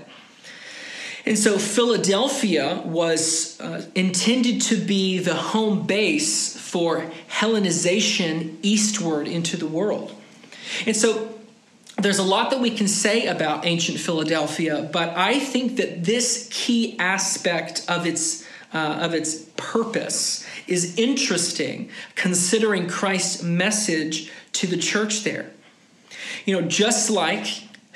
And 1.27 1.37
so 1.37 1.59
Philadelphia 1.59 2.81
was 2.85 3.59
uh, 3.59 3.83
intended 3.95 4.61
to 4.61 4.77
be 4.77 5.19
the 5.19 5.35
home 5.35 5.85
base 5.85 6.55
for 6.55 7.11
Hellenization 7.29 8.55
eastward 8.61 9.27
into 9.27 9.57
the 9.57 9.67
world. 9.67 10.15
And 10.85 10.95
so 10.95 11.37
there's 11.97 12.19
a 12.19 12.23
lot 12.23 12.51
that 12.51 12.61
we 12.61 12.69
can 12.69 12.87
say 12.87 13.25
about 13.25 13.65
ancient 13.65 13.99
Philadelphia, 13.99 14.89
but 14.89 15.17
I 15.17 15.37
think 15.37 15.75
that 15.75 16.05
this 16.05 16.47
key 16.49 16.97
aspect 16.97 17.83
of 17.89 18.07
its 18.07 18.45
uh, 18.73 18.99
of 19.01 19.13
its 19.13 19.35
purpose 19.57 20.45
is 20.65 20.97
interesting 20.97 21.89
considering 22.15 22.87
Christ's 22.87 23.43
message 23.43 24.31
to 24.53 24.67
the 24.67 24.77
church 24.77 25.23
there. 25.23 25.51
You 26.45 26.61
know, 26.61 26.67
just 26.67 27.09
like 27.09 27.47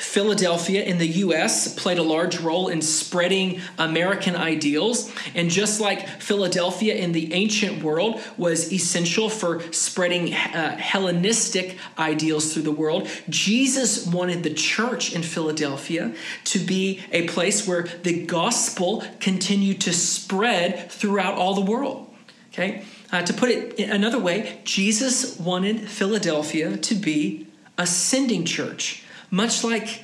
Philadelphia 0.01 0.83
in 0.83 0.97
the 0.97 1.07
US 1.07 1.73
played 1.75 1.99
a 1.99 2.03
large 2.03 2.39
role 2.39 2.69
in 2.69 2.81
spreading 2.81 3.61
American 3.77 4.35
ideals. 4.35 5.11
And 5.35 5.49
just 5.49 5.79
like 5.79 6.07
Philadelphia 6.19 6.95
in 6.95 7.11
the 7.11 7.33
ancient 7.33 7.83
world 7.83 8.19
was 8.35 8.73
essential 8.73 9.29
for 9.29 9.61
spreading 9.71 10.33
uh, 10.33 10.75
Hellenistic 10.77 11.77
ideals 11.99 12.51
through 12.51 12.63
the 12.63 12.71
world, 12.71 13.07
Jesus 13.29 14.07
wanted 14.07 14.41
the 14.41 14.53
church 14.53 15.13
in 15.13 15.21
Philadelphia 15.21 16.13
to 16.45 16.59
be 16.59 17.01
a 17.11 17.27
place 17.27 17.67
where 17.67 17.83
the 18.01 18.25
gospel 18.25 19.03
continued 19.19 19.79
to 19.81 19.93
spread 19.93 20.91
throughout 20.91 21.35
all 21.35 21.53
the 21.53 21.61
world. 21.61 22.11
Okay? 22.51 22.83
Uh, 23.11 23.21
to 23.21 23.33
put 23.33 23.49
it 23.49 23.79
another 23.79 24.19
way, 24.19 24.61
Jesus 24.63 25.37
wanted 25.39 25.87
Philadelphia 25.87 26.75
to 26.75 26.95
be 26.95 27.45
a 27.77 27.85
sending 27.85 28.45
church 28.45 29.03
much 29.31 29.63
like 29.63 30.03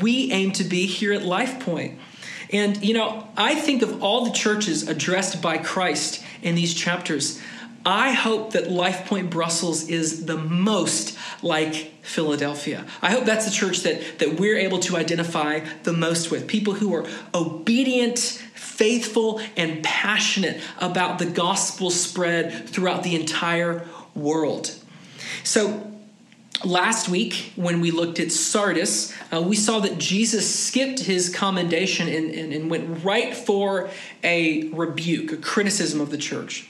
we 0.00 0.32
aim 0.32 0.52
to 0.52 0.64
be 0.64 0.86
here 0.86 1.12
at 1.12 1.22
Life 1.22 1.60
Point. 1.60 1.98
And, 2.50 2.82
you 2.84 2.94
know, 2.94 3.28
I 3.36 3.54
think 3.54 3.82
of 3.82 4.02
all 4.02 4.24
the 4.24 4.30
churches 4.30 4.88
addressed 4.88 5.42
by 5.42 5.58
Christ 5.58 6.22
in 6.42 6.54
these 6.54 6.74
chapters, 6.74 7.40
I 7.84 8.12
hope 8.12 8.52
that 8.52 8.70
Life 8.70 9.06
Point 9.06 9.30
Brussels 9.30 9.88
is 9.88 10.26
the 10.26 10.36
most 10.36 11.18
like 11.42 11.74
Philadelphia. 12.02 12.86
I 13.00 13.10
hope 13.10 13.24
that's 13.24 13.44
the 13.46 13.50
church 13.50 13.80
that, 13.80 14.20
that 14.20 14.38
we're 14.38 14.58
able 14.58 14.78
to 14.80 14.96
identify 14.96 15.60
the 15.82 15.92
most 15.92 16.30
with. 16.30 16.46
People 16.46 16.74
who 16.74 16.94
are 16.94 17.06
obedient, 17.34 18.18
faithful, 18.18 19.40
and 19.56 19.82
passionate 19.82 20.60
about 20.78 21.18
the 21.18 21.26
gospel 21.26 21.90
spread 21.90 22.68
throughout 22.68 23.02
the 23.02 23.16
entire 23.16 23.86
world. 24.14 24.74
So, 25.42 25.91
Last 26.64 27.08
week, 27.08 27.52
when 27.56 27.80
we 27.80 27.90
looked 27.90 28.20
at 28.20 28.30
Sardis, 28.30 29.12
uh, 29.32 29.40
we 29.40 29.56
saw 29.56 29.80
that 29.80 29.98
Jesus 29.98 30.48
skipped 30.48 31.00
his 31.00 31.28
commendation 31.28 32.08
and, 32.08 32.30
and, 32.30 32.52
and, 32.52 32.70
went 32.70 33.04
right 33.04 33.34
for 33.34 33.90
a 34.22 34.68
rebuke, 34.68 35.32
a 35.32 35.36
criticism 35.38 36.00
of 36.00 36.10
the 36.10 36.18
church. 36.18 36.68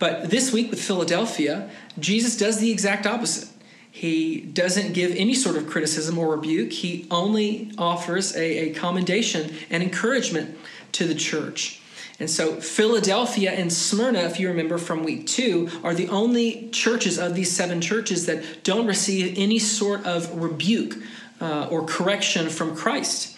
But 0.00 0.30
this 0.30 0.52
week 0.52 0.70
with 0.70 0.82
Philadelphia, 0.82 1.70
Jesus 1.98 2.36
does 2.36 2.58
the 2.58 2.72
exact 2.72 3.06
opposite. 3.06 3.48
He 3.90 4.40
doesn't 4.40 4.92
give 4.92 5.14
any 5.14 5.34
sort 5.34 5.56
of 5.56 5.68
criticism 5.68 6.18
or 6.18 6.34
rebuke, 6.34 6.72
he 6.72 7.06
only 7.10 7.72
offers 7.78 8.34
a, 8.36 8.70
a 8.70 8.74
commendation 8.74 9.54
and 9.70 9.82
encouragement 9.82 10.56
to 10.92 11.06
the 11.06 11.14
church. 11.14 11.80
And 12.20 12.28
so, 12.28 12.60
Philadelphia 12.60 13.52
and 13.52 13.72
Smyrna, 13.72 14.20
if 14.20 14.40
you 14.40 14.48
remember 14.48 14.76
from 14.76 15.04
week 15.04 15.26
two, 15.26 15.70
are 15.84 15.94
the 15.94 16.08
only 16.08 16.68
churches 16.70 17.16
of 17.16 17.34
these 17.34 17.54
seven 17.54 17.80
churches 17.80 18.26
that 18.26 18.64
don't 18.64 18.86
receive 18.86 19.38
any 19.38 19.60
sort 19.60 20.04
of 20.04 20.40
rebuke 20.40 20.96
uh, 21.40 21.68
or 21.70 21.84
correction 21.84 22.48
from 22.48 22.74
Christ. 22.74 23.36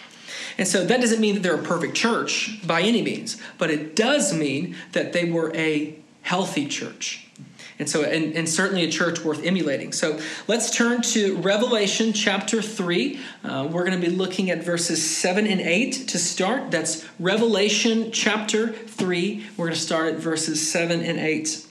And 0.56 0.66
so, 0.66 0.86
that 0.86 1.00
doesn't 1.00 1.20
mean 1.20 1.34
that 1.34 1.42
they're 1.42 1.60
a 1.60 1.62
perfect 1.62 1.94
church 1.94 2.66
by 2.66 2.80
any 2.80 3.02
means, 3.02 3.36
but 3.58 3.70
it 3.70 3.94
does 3.94 4.32
mean 4.32 4.76
that 4.92 5.12
they 5.12 5.30
were 5.30 5.54
a 5.54 5.96
healthy 6.22 6.66
church. 6.66 7.29
And 7.80 7.88
so, 7.88 8.02
and, 8.02 8.36
and, 8.36 8.46
certainly 8.46 8.84
a 8.84 8.90
church 8.90 9.24
worth 9.24 9.42
emulating. 9.42 9.92
So 9.92 10.20
let's 10.46 10.70
turn 10.70 11.00
to 11.00 11.38
Revelation 11.38 12.12
chapter 12.12 12.60
3. 12.60 13.18
Uh, 13.42 13.68
we're 13.72 13.86
going 13.86 13.98
to 13.98 14.06
be 14.06 14.14
looking 14.14 14.50
at 14.50 14.62
verses 14.62 15.02
7 15.02 15.46
and 15.46 15.62
8 15.62 15.92
to 16.08 16.18
start. 16.18 16.70
That's 16.70 17.08
Revelation 17.18 18.12
chapter 18.12 18.70
3. 18.70 19.46
We're 19.56 19.68
going 19.68 19.74
to 19.74 19.80
start 19.80 20.12
at 20.12 20.20
verses 20.20 20.70
7 20.70 21.00
and 21.00 21.18
8. 21.18 21.66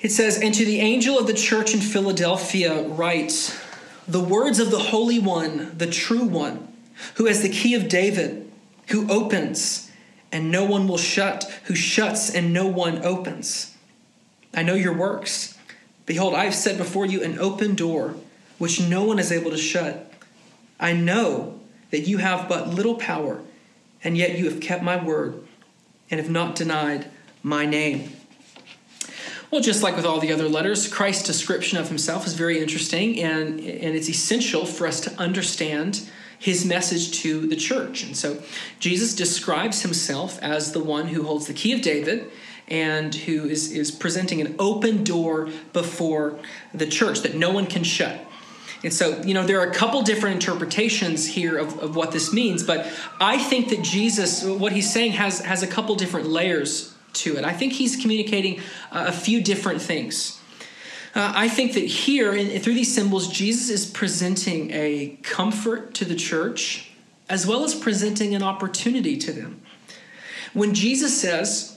It 0.00 0.10
says, 0.10 0.38
And 0.38 0.52
to 0.52 0.66
the 0.66 0.80
angel 0.80 1.18
of 1.18 1.26
the 1.26 1.32
church 1.32 1.72
in 1.72 1.80
Philadelphia, 1.80 2.82
writes, 2.88 3.58
the 4.06 4.20
words 4.20 4.58
of 4.58 4.70
the 4.70 4.80
Holy 4.80 5.18
One, 5.18 5.78
the 5.78 5.86
true 5.86 6.24
One, 6.24 6.68
who 7.14 7.24
has 7.24 7.40
the 7.40 7.48
key 7.48 7.74
of 7.74 7.88
David, 7.88 8.52
who 8.88 9.10
opens, 9.10 9.90
and 10.30 10.50
no 10.50 10.66
one 10.66 10.86
will 10.86 10.98
shut, 10.98 11.44
who 11.64 11.74
shuts, 11.74 12.28
and 12.28 12.52
no 12.52 12.66
one 12.66 13.02
opens. 13.02 13.78
I 14.54 14.62
know 14.62 14.74
your 14.74 14.94
works. 14.94 15.56
Behold, 16.06 16.34
I 16.34 16.44
have 16.44 16.54
set 16.54 16.76
before 16.76 17.06
you 17.06 17.22
an 17.22 17.38
open 17.38 17.74
door, 17.74 18.16
which 18.58 18.80
no 18.80 19.04
one 19.04 19.18
is 19.18 19.30
able 19.30 19.50
to 19.50 19.56
shut. 19.56 20.12
I 20.78 20.92
know 20.92 21.60
that 21.90 22.08
you 22.08 22.18
have 22.18 22.48
but 22.48 22.68
little 22.68 22.96
power, 22.96 23.42
and 24.02 24.16
yet 24.16 24.38
you 24.38 24.46
have 24.46 24.60
kept 24.60 24.82
my 24.82 25.02
word 25.02 25.46
and 26.10 26.20
have 26.20 26.30
not 26.30 26.56
denied 26.56 27.06
my 27.42 27.66
name. 27.66 28.12
Well, 29.50 29.60
just 29.60 29.82
like 29.82 29.96
with 29.96 30.06
all 30.06 30.20
the 30.20 30.32
other 30.32 30.48
letters, 30.48 30.86
Christ's 30.86 31.26
description 31.26 31.78
of 31.78 31.88
himself 31.88 32.26
is 32.26 32.34
very 32.34 32.60
interesting, 32.60 33.20
and, 33.20 33.58
and 33.58 33.96
it's 33.96 34.08
essential 34.08 34.64
for 34.64 34.86
us 34.86 35.00
to 35.00 35.12
understand 35.18 36.08
his 36.38 36.64
message 36.64 37.12
to 37.20 37.46
the 37.46 37.56
church. 37.56 38.02
And 38.02 38.16
so 38.16 38.42
Jesus 38.78 39.14
describes 39.14 39.82
himself 39.82 40.38
as 40.40 40.72
the 40.72 40.82
one 40.82 41.08
who 41.08 41.24
holds 41.24 41.46
the 41.46 41.52
key 41.52 41.72
of 41.72 41.82
David 41.82 42.30
and 42.70 43.14
who 43.14 43.46
is, 43.46 43.72
is 43.72 43.90
presenting 43.90 44.40
an 44.40 44.54
open 44.58 45.04
door 45.04 45.50
before 45.72 46.38
the 46.72 46.86
church 46.86 47.20
that 47.20 47.34
no 47.34 47.50
one 47.50 47.66
can 47.66 47.82
shut. 47.82 48.20
And 48.82 48.92
so, 48.92 49.20
you 49.22 49.34
know, 49.34 49.44
there 49.44 49.60
are 49.60 49.68
a 49.68 49.74
couple 49.74 50.00
different 50.02 50.36
interpretations 50.36 51.26
here 51.26 51.58
of, 51.58 51.78
of 51.80 51.96
what 51.96 52.12
this 52.12 52.32
means, 52.32 52.62
but 52.62 52.86
I 53.20 53.36
think 53.36 53.68
that 53.68 53.82
Jesus, 53.82 54.42
what 54.44 54.72
he's 54.72 54.90
saying, 54.90 55.12
has, 55.12 55.40
has 55.40 55.62
a 55.62 55.66
couple 55.66 55.94
different 55.96 56.28
layers 56.28 56.94
to 57.12 57.36
it. 57.36 57.44
I 57.44 57.52
think 57.52 57.74
he's 57.74 57.96
communicating 57.96 58.60
a 58.90 59.12
few 59.12 59.42
different 59.42 59.82
things. 59.82 60.40
Uh, 61.14 61.32
I 61.34 61.48
think 61.48 61.74
that 61.74 61.84
here, 61.84 62.32
in, 62.32 62.60
through 62.60 62.74
these 62.74 62.94
symbols, 62.94 63.28
Jesus 63.28 63.68
is 63.68 63.84
presenting 63.84 64.70
a 64.70 65.18
comfort 65.22 65.92
to 65.94 66.04
the 66.04 66.14
church 66.14 66.92
as 67.28 67.46
well 67.46 67.64
as 67.64 67.74
presenting 67.74 68.34
an 68.34 68.42
opportunity 68.42 69.16
to 69.16 69.32
them. 69.32 69.60
When 70.52 70.72
Jesus 70.72 71.20
says, 71.20 71.76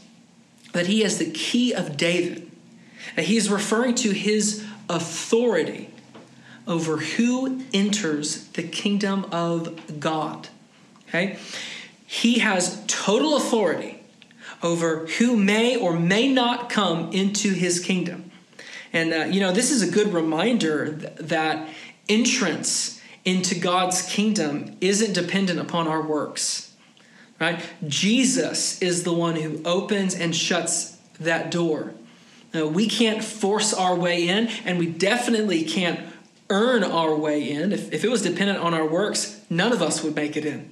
that 0.73 0.87
he 0.87 1.01
has 1.01 1.17
the 1.17 1.31
key 1.31 1.73
of 1.73 1.97
David. 1.97 2.51
He 3.17 3.37
is 3.37 3.49
referring 3.49 3.95
to 3.95 4.11
his 4.11 4.65
authority 4.89 5.89
over 6.67 6.97
who 6.97 7.61
enters 7.73 8.47
the 8.49 8.63
kingdom 8.63 9.25
of 9.31 9.99
God. 9.99 10.49
Okay? 11.07 11.37
He 12.05 12.39
has 12.39 12.83
total 12.87 13.35
authority 13.35 13.99
over 14.61 15.07
who 15.07 15.35
may 15.35 15.75
or 15.75 15.97
may 15.97 16.31
not 16.31 16.69
come 16.69 17.11
into 17.11 17.53
his 17.53 17.79
kingdom. 17.79 18.31
And, 18.93 19.13
uh, 19.13 19.17
you 19.25 19.39
know, 19.39 19.51
this 19.51 19.71
is 19.71 19.81
a 19.81 19.91
good 19.91 20.13
reminder 20.13 20.91
that 20.91 21.67
entrance 22.07 23.01
into 23.25 23.55
God's 23.55 24.01
kingdom 24.03 24.77
isn't 24.79 25.13
dependent 25.13 25.59
upon 25.59 25.87
our 25.87 26.01
works. 26.01 26.72
Right? 27.43 27.61
Jesus 27.85 28.81
is 28.81 29.03
the 29.03 29.11
one 29.11 29.35
who 29.35 29.61
opens 29.65 30.15
and 30.15 30.33
shuts 30.33 30.97
that 31.19 31.51
door. 31.51 31.93
Now, 32.53 32.67
we 32.67 32.87
can't 32.87 33.21
force 33.21 33.73
our 33.73 33.93
way 33.95 34.29
in, 34.29 34.47
and 34.63 34.79
we 34.79 34.85
definitely 34.85 35.63
can't 35.63 35.99
earn 36.49 36.85
our 36.85 37.13
way 37.13 37.51
in. 37.51 37.73
If, 37.73 37.91
if 37.91 38.05
it 38.05 38.09
was 38.09 38.21
dependent 38.21 38.59
on 38.59 38.73
our 38.73 38.87
works, 38.87 39.41
none 39.49 39.73
of 39.73 39.81
us 39.81 40.01
would 40.03 40.15
make 40.15 40.37
it 40.37 40.45
in. 40.45 40.71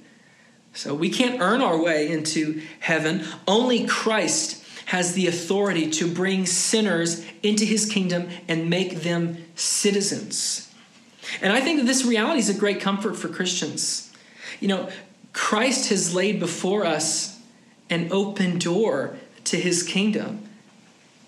So 0.72 0.94
we 0.94 1.10
can't 1.10 1.42
earn 1.42 1.60
our 1.60 1.76
way 1.76 2.10
into 2.10 2.62
heaven. 2.80 3.26
Only 3.46 3.86
Christ 3.86 4.64
has 4.86 5.12
the 5.12 5.26
authority 5.26 5.90
to 5.90 6.10
bring 6.10 6.46
sinners 6.46 7.22
into 7.42 7.66
his 7.66 7.84
kingdom 7.84 8.30
and 8.48 8.70
make 8.70 9.02
them 9.02 9.44
citizens. 9.56 10.72
And 11.42 11.52
I 11.52 11.60
think 11.60 11.80
that 11.80 11.86
this 11.86 12.02
reality 12.02 12.38
is 12.38 12.48
a 12.48 12.58
great 12.58 12.80
comfort 12.80 13.16
for 13.16 13.28
Christians. 13.28 14.10
You 14.58 14.68
know, 14.68 14.88
Christ 15.32 15.90
has 15.90 16.14
laid 16.14 16.40
before 16.40 16.84
us 16.84 17.40
an 17.88 18.12
open 18.12 18.58
door 18.58 19.16
to 19.44 19.56
his 19.56 19.82
kingdom. 19.82 20.48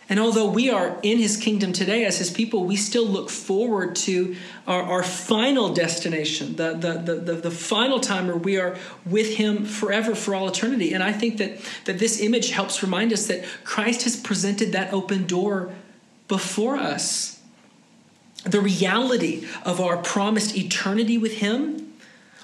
And 0.08 0.20
although 0.20 0.50
we 0.50 0.68
are 0.68 0.98
in 1.02 1.18
his 1.18 1.38
kingdom 1.38 1.72
today 1.72 2.04
as 2.04 2.18
his 2.18 2.30
people, 2.30 2.64
we 2.64 2.76
still 2.76 3.06
look 3.06 3.30
forward 3.30 3.96
to 3.96 4.36
our, 4.66 4.82
our 4.82 5.02
final 5.02 5.72
destination, 5.72 6.56
the, 6.56 6.74
the, 6.74 7.14
the, 7.14 7.32
the, 7.34 7.50
final 7.50 8.00
time 8.00 8.26
where 8.26 8.36
we 8.36 8.58
are 8.58 8.76
with 9.06 9.36
him 9.36 9.64
forever 9.64 10.14
for 10.14 10.34
all 10.34 10.46
eternity. 10.46 10.92
And 10.92 11.02
I 11.02 11.12
think 11.12 11.38
that, 11.38 11.58
that 11.86 11.98
this 11.98 12.20
image 12.20 12.50
helps 12.50 12.82
remind 12.82 13.14
us 13.14 13.26
that 13.28 13.44
Christ 13.64 14.02
has 14.02 14.14
presented 14.14 14.72
that 14.72 14.92
open 14.92 15.26
door 15.26 15.72
before 16.28 16.76
us. 16.76 17.40
The 18.44 18.60
reality 18.60 19.46
of 19.64 19.80
our 19.80 19.96
promised 19.96 20.54
eternity 20.54 21.16
with 21.16 21.38
him, 21.38 21.84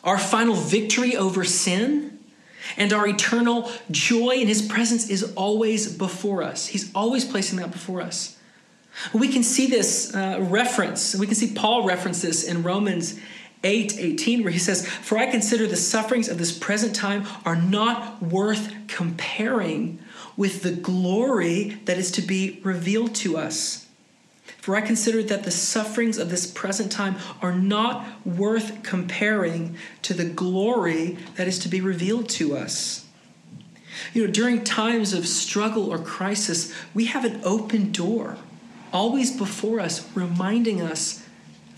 our 0.04 0.18
final 0.18 0.54
victory 0.54 1.16
over 1.16 1.44
sin 1.44 2.18
and 2.76 2.92
our 2.92 3.06
eternal 3.06 3.70
joy 3.90 4.30
in 4.30 4.46
his 4.46 4.62
presence 4.62 5.08
is 5.08 5.32
always 5.34 5.96
before 5.96 6.42
us. 6.42 6.68
He's 6.68 6.92
always 6.94 7.24
placing 7.24 7.58
that 7.58 7.70
before 7.70 8.00
us. 8.00 8.36
We 9.12 9.28
can 9.28 9.42
see 9.42 9.66
this 9.66 10.14
uh, 10.14 10.38
reference, 10.40 11.14
we 11.14 11.26
can 11.26 11.36
see 11.36 11.52
Paul 11.54 11.86
reference 11.86 12.22
this 12.22 12.44
in 12.44 12.62
Romans 12.62 13.18
8 13.62 13.98
18, 13.98 14.42
where 14.42 14.52
he 14.52 14.58
says, 14.58 14.86
For 14.86 15.18
I 15.18 15.26
consider 15.26 15.66
the 15.66 15.76
sufferings 15.76 16.28
of 16.28 16.38
this 16.38 16.56
present 16.56 16.94
time 16.94 17.26
are 17.44 17.56
not 17.56 18.22
worth 18.22 18.72
comparing 18.88 19.98
with 20.36 20.62
the 20.62 20.72
glory 20.72 21.78
that 21.84 21.98
is 21.98 22.10
to 22.12 22.22
be 22.22 22.60
revealed 22.62 23.14
to 23.16 23.36
us. 23.36 23.86
For 24.60 24.76
I 24.76 24.82
consider 24.82 25.22
that 25.22 25.44
the 25.44 25.50
sufferings 25.50 26.18
of 26.18 26.28
this 26.28 26.46
present 26.46 26.92
time 26.92 27.16
are 27.40 27.54
not 27.54 28.06
worth 28.26 28.82
comparing 28.82 29.76
to 30.02 30.12
the 30.12 30.26
glory 30.26 31.16
that 31.36 31.48
is 31.48 31.58
to 31.60 31.68
be 31.68 31.80
revealed 31.80 32.28
to 32.30 32.54
us. 32.54 33.06
You 34.12 34.26
know, 34.26 34.32
during 34.32 34.62
times 34.62 35.14
of 35.14 35.26
struggle 35.26 35.90
or 35.90 35.98
crisis, 35.98 36.74
we 36.92 37.06
have 37.06 37.24
an 37.24 37.40
open 37.42 37.90
door 37.90 38.36
always 38.92 39.34
before 39.34 39.80
us, 39.80 40.06
reminding 40.14 40.82
us 40.82 41.24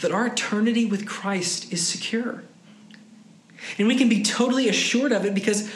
that 0.00 0.10
our 0.10 0.26
eternity 0.26 0.84
with 0.84 1.06
Christ 1.06 1.72
is 1.72 1.86
secure. 1.86 2.42
And 3.78 3.86
we 3.86 3.96
can 3.96 4.08
be 4.08 4.24
totally 4.24 4.68
assured 4.68 5.12
of 5.12 5.24
it 5.24 5.34
because 5.34 5.72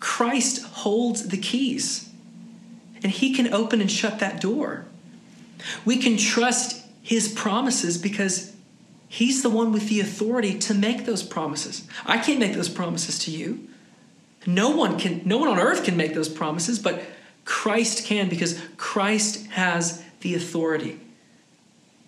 Christ 0.00 0.64
holds 0.64 1.28
the 1.28 1.38
keys, 1.38 2.10
and 3.04 3.12
He 3.12 3.32
can 3.32 3.54
open 3.54 3.80
and 3.80 3.90
shut 3.90 4.18
that 4.18 4.40
door. 4.40 4.87
We 5.84 5.96
can 5.98 6.16
trust 6.16 6.84
his 7.02 7.28
promises 7.28 7.98
because 7.98 8.54
he's 9.08 9.42
the 9.42 9.50
one 9.50 9.72
with 9.72 9.88
the 9.88 10.00
authority 10.00 10.58
to 10.60 10.74
make 10.74 11.06
those 11.06 11.22
promises. 11.22 11.86
I 12.04 12.18
can't 12.18 12.38
make 12.38 12.54
those 12.54 12.68
promises 12.68 13.18
to 13.20 13.30
you. 13.30 13.68
No 14.46 14.70
one 14.70 14.98
can 14.98 15.22
no 15.24 15.38
one 15.38 15.48
on 15.48 15.58
earth 15.58 15.84
can 15.84 15.96
make 15.96 16.14
those 16.14 16.28
promises, 16.28 16.78
but 16.78 17.02
Christ 17.44 18.06
can 18.06 18.28
because 18.28 18.62
Christ 18.76 19.46
has 19.48 20.02
the 20.20 20.34
authority. 20.34 21.00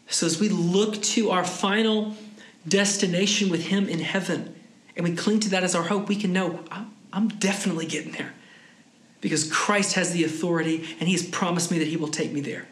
So 0.08 0.26
as 0.26 0.40
we 0.40 0.48
look 0.48 1.00
to 1.02 1.30
our 1.30 1.44
final 1.44 2.16
destination 2.66 3.48
with 3.48 3.66
him 3.66 3.88
in 3.88 4.00
heaven 4.00 4.54
and 4.96 5.08
we 5.08 5.14
cling 5.14 5.40
to 5.40 5.50
that 5.50 5.62
as 5.62 5.74
our 5.74 5.84
hope, 5.84 6.08
we 6.08 6.16
can 6.16 6.32
know 6.32 6.60
I'm 7.12 7.28
definitely 7.28 7.86
getting 7.86 8.12
there 8.12 8.32
because 9.20 9.50
Christ 9.50 9.94
has 9.94 10.12
the 10.12 10.24
authority 10.24 10.86
and 10.98 11.08
he 11.08 11.12
has 11.12 11.26
promised 11.26 11.70
me 11.70 11.78
that 11.78 11.88
he 11.88 11.96
will 11.96 12.08
take 12.08 12.32
me 12.32 12.40
there. 12.40 12.66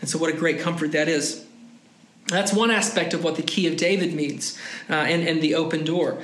And 0.00 0.08
so, 0.08 0.18
what 0.18 0.32
a 0.32 0.36
great 0.36 0.60
comfort 0.60 0.92
that 0.92 1.08
is. 1.08 1.44
That's 2.26 2.52
one 2.52 2.70
aspect 2.70 3.14
of 3.14 3.24
what 3.24 3.36
the 3.36 3.42
key 3.42 3.66
of 3.66 3.76
David 3.76 4.14
means 4.14 4.58
uh, 4.88 4.94
and, 4.94 5.26
and 5.26 5.40
the 5.40 5.54
open 5.54 5.84
door. 5.84 6.22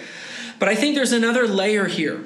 But 0.59 0.69
I 0.69 0.75
think 0.75 0.95
there's 0.95 1.13
another 1.13 1.49
layer 1.49 1.87
here. 1.87 2.25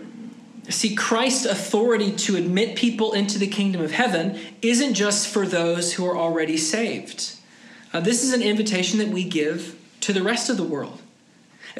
See, 0.68 0.94
Christ's 0.94 1.46
authority 1.46 2.12
to 2.12 2.36
admit 2.36 2.76
people 2.76 3.12
into 3.14 3.38
the 3.38 3.46
kingdom 3.46 3.80
of 3.80 3.92
heaven 3.92 4.38
isn't 4.60 4.94
just 4.94 5.28
for 5.28 5.46
those 5.46 5.94
who 5.94 6.04
are 6.06 6.16
already 6.16 6.56
saved. 6.56 7.36
Uh, 7.92 8.00
this 8.00 8.22
is 8.22 8.34
an 8.34 8.42
invitation 8.42 8.98
that 8.98 9.08
we 9.08 9.24
give 9.24 9.78
to 10.00 10.12
the 10.12 10.22
rest 10.22 10.50
of 10.50 10.56
the 10.56 10.64
world. 10.64 11.00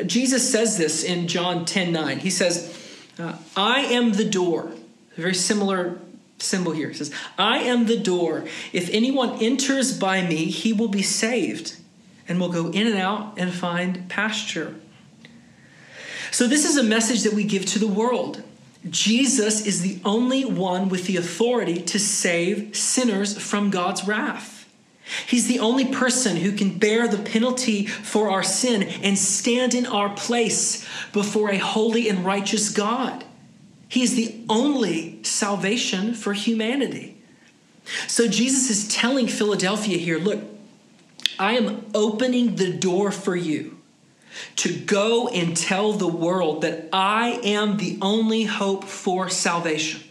Jesus 0.07 0.51
says 0.51 0.79
this 0.79 1.03
in 1.03 1.29
John 1.29 1.65
10 1.65 1.93
9. 1.93 2.21
He 2.21 2.31
says, 2.31 2.75
uh, 3.19 3.37
I 3.57 3.81
am 3.81 4.13
the 4.13 4.25
door. 4.25 4.73
Very 5.17 5.35
similar 5.35 5.99
symbol 6.39 6.73
here. 6.73 6.91
It 6.91 6.97
says, 6.97 7.13
I 7.37 7.59
am 7.59 7.87
the 7.87 7.99
door. 7.99 8.45
If 8.73 8.89
anyone 8.91 9.43
enters 9.43 9.97
by 9.97 10.23
me, 10.23 10.47
he 10.47 10.73
will 10.73 10.89
be 10.89 11.03
saved 11.03 11.77
and 12.27 12.41
will 12.41 12.51
go 12.51 12.69
in 12.71 12.87
and 12.87 12.97
out 12.97 13.39
and 13.39 13.53
find 13.53 14.09
pasture. 14.09 14.75
So, 16.31 16.47
this 16.47 16.65
is 16.69 16.77
a 16.77 16.83
message 16.83 17.23
that 17.23 17.33
we 17.33 17.45
give 17.45 17.65
to 17.67 17.79
the 17.79 17.87
world. 17.87 18.43
Jesus 18.89 19.67
is 19.67 19.81
the 19.81 20.01
only 20.05 20.45
one 20.45 20.89
with 20.89 21.07
the 21.07 21.17
authority 21.17 21.81
to 21.83 21.99
save 21.99 22.77
sinners 22.77 23.37
from 23.41 23.71
God's 23.71 24.07
wrath. 24.07 24.59
He's 25.27 25.47
the 25.47 25.59
only 25.59 25.87
person 25.87 26.37
who 26.37 26.53
can 26.53 26.79
bear 26.79 27.09
the 27.09 27.19
penalty 27.19 27.87
for 27.87 28.31
our 28.31 28.43
sin 28.43 28.83
and 28.83 29.19
stand 29.19 29.75
in 29.75 29.87
our 29.87 30.11
place 30.11 30.87
before 31.13 31.51
a 31.51 31.59
holy 31.59 32.09
and 32.09 32.25
righteous 32.25 32.69
God. 32.69 33.25
He 33.89 34.03
is 34.03 34.15
the 34.15 34.37
only 34.49 35.23
salvation 35.25 36.15
for 36.15 36.35
humanity. 36.35 37.17
So 38.07 38.29
Jesus 38.29 38.71
is 38.71 38.89
telling 38.89 39.27
Philadelphia 39.27 39.97
here 39.97 40.19
look, 40.19 40.43
I 41.39 41.53
am 41.53 41.87
opening 41.95 42.57
the 42.57 42.73
door 42.73 43.11
for 43.11 43.35
you 43.35 43.79
to 44.57 44.77
go 44.77 45.29
and 45.29 45.57
tell 45.57 45.93
the 45.93 46.09
world 46.09 46.63
that 46.63 46.89
I 46.93 47.41
am 47.43 47.79
the 47.79 47.99
only 48.03 48.45
hope 48.45 48.85
for 48.85 49.29
salvation. 49.29 50.03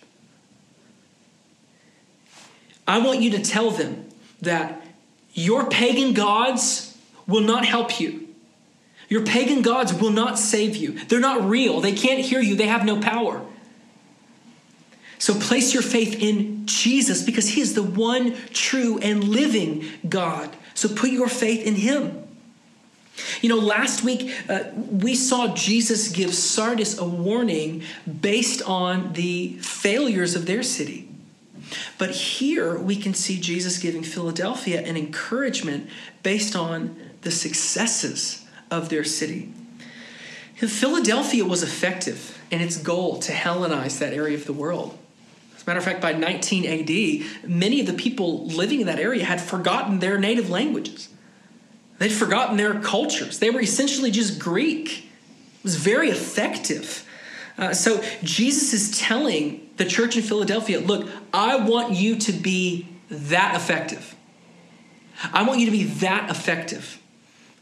I 2.88 3.00
want 3.00 3.22
you 3.22 3.32
to 3.32 3.40
tell 3.40 3.72
them 3.72 4.08
that 4.42 4.82
your 5.34 5.70
pagan 5.70 6.14
gods 6.14 6.98
will 7.28 7.42
not 7.42 7.66
help 7.66 8.00
you. 8.00 8.28
Your 9.10 9.26
pagan 9.26 9.62
gods 9.62 9.94
will 9.94 10.10
not 10.10 10.40
save 10.40 10.76
you. 10.76 10.94
They're 11.06 11.20
not 11.20 11.48
real. 11.48 11.80
They 11.80 11.94
can't 11.94 12.20
hear 12.20 12.40
you. 12.40 12.56
They 12.56 12.68
have 12.68 12.86
no 12.86 13.00
power. 13.00 13.46
So 15.20 15.34
place 15.34 15.74
your 15.74 15.84
faith 15.84 16.22
in 16.22 16.66
Jesus 16.68 17.24
because 17.24 17.50
he 17.50 17.62
is 17.62 17.74
the 17.74 17.84
one 17.84 18.36
true 18.52 19.00
and 19.00 19.24
living 19.24 19.86
God. 20.08 20.56
So 20.74 20.88
put 20.88 21.10
your 21.10 21.28
faith 21.28 21.66
in 21.66 21.76
him. 21.76 22.24
You 23.42 23.50
know, 23.50 23.58
last 23.58 24.04
week 24.04 24.32
uh, 24.48 24.66
we 24.76 25.16
saw 25.16 25.56
Jesus 25.56 26.10
give 26.10 26.36
Sardis 26.36 27.00
a 27.00 27.06
warning 27.06 27.82
based 28.22 28.62
on 28.62 29.14
the 29.14 29.58
failures 29.58 30.36
of 30.36 30.46
their 30.46 30.62
city. 30.62 31.10
But 31.98 32.12
here 32.12 32.78
we 32.78 32.96
can 32.96 33.16
see 33.16 33.40
Jesus 33.40 33.80
giving 33.80 34.04
Philadelphia 34.04 34.82
an 34.82 34.96
encouragement 34.96 35.90
based 36.22 36.56
on 36.56 36.96
the 37.22 37.32
successes 37.32 38.46
of 38.70 38.90
their 38.90 39.04
city. 39.04 39.52
Philadelphia 40.56 41.44
was 41.44 41.64
effective 41.64 42.40
in 42.52 42.62
its 42.62 42.78
goal 42.78 43.20
to 43.20 43.32
Hellenize 43.32 44.00
that 44.00 44.14
area 44.14 44.36
of 44.36 44.46
the 44.46 44.54
world 44.54 44.98
matter 45.68 45.80
of 45.80 45.86
fact, 45.86 46.02
by 46.02 46.14
19 46.14 46.66
AD, 46.66 47.50
many 47.50 47.82
of 47.82 47.88
the 47.88 47.94
people 47.94 48.46
living 48.46 48.80
in 48.80 48.88
that 48.88 49.00
area 49.00 49.26
had 49.26 49.42
forgotten 49.42 50.00
their 50.00 50.18
native 50.18 50.50
languages. 50.50 51.10
They'd 52.00 52.10
forgotten 52.10 52.58
their 52.58 52.80
cultures. 52.80 53.40
They 53.40 53.50
were 53.50 53.62
essentially 53.62 54.12
just 54.12 54.40
Greek. 54.40 55.00
It 55.60 55.64
was 55.64 55.76
very 55.76 56.10
effective. 56.10 57.06
Uh, 57.58 57.74
so 57.74 58.02
Jesus 58.24 58.74
is 58.74 58.98
telling 58.98 59.68
the 59.78 59.86
church 59.86 60.16
in 60.16 60.24
Philadelphia 60.24 60.80
look, 60.80 61.10
I 61.34 61.58
want 61.58 61.94
you 61.94 62.16
to 62.18 62.32
be 62.32 62.88
that 63.10 63.56
effective. 63.56 64.16
I 65.34 65.44
want 65.44 65.60
you 65.60 65.66
to 65.66 65.72
be 65.72 65.84
that 65.84 66.30
effective. 66.30 67.02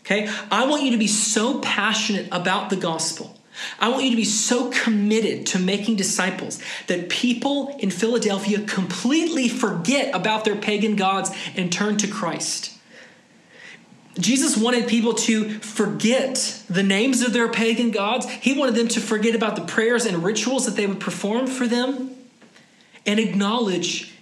Okay? 0.02 0.30
I 0.52 0.68
want 0.68 0.84
you 0.84 0.92
to 0.92 0.98
be 0.98 1.08
so 1.08 1.60
passionate 1.62 2.28
about 2.32 2.70
the 2.70 2.76
gospel 2.76 3.38
I 3.80 3.90
want 3.90 4.04
you 4.04 4.10
to 4.12 4.16
be 4.16 4.26
so 4.26 4.70
committed 4.72 5.46
to 5.48 5.60
making 5.60 5.96
disciples 5.96 6.62
that 6.88 7.10
people 7.10 7.76
in 7.80 7.90
Philadelphia 7.90 8.62
completely 8.62 9.48
forget 9.48 10.14
about 10.14 10.46
their 10.46 10.56
pagan 10.56 10.96
gods 10.96 11.32
and 11.56 11.72
turn 11.72 11.98
to 11.98 12.08
Christ. 12.08 12.72
Jesus 14.18 14.56
wanted 14.56 14.88
people 14.88 15.14
to 15.14 15.60
forget 15.60 16.64
the 16.70 16.84
names 16.84 17.22
of 17.22 17.34
their 17.34 17.50
pagan 17.50 17.92
gods. 17.92 18.30
He 18.30 18.58
wanted 18.58 18.76
them 18.76 18.88
to 18.90 19.02
forget 19.02 19.36
about 19.36 19.58
the 19.58 19.64
prayers 19.64 20.06
and 20.06 20.24
rituals 20.24 20.66
that 20.66 20.76
they 20.76 20.88
would 20.88 21.02
perform 21.02 21.48
for 21.48 21.68
them 21.68 22.16
and 23.06 23.20
acknowledge 23.20 24.14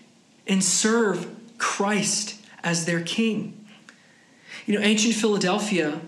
and 0.48 0.64
serve 0.64 1.28
Christ 1.60 2.42
as 2.64 2.86
their 2.86 3.02
king. 3.02 3.66
You 4.66 4.80
know, 4.80 4.86
ancient 4.86 5.14
Philadelphia 5.14 6.02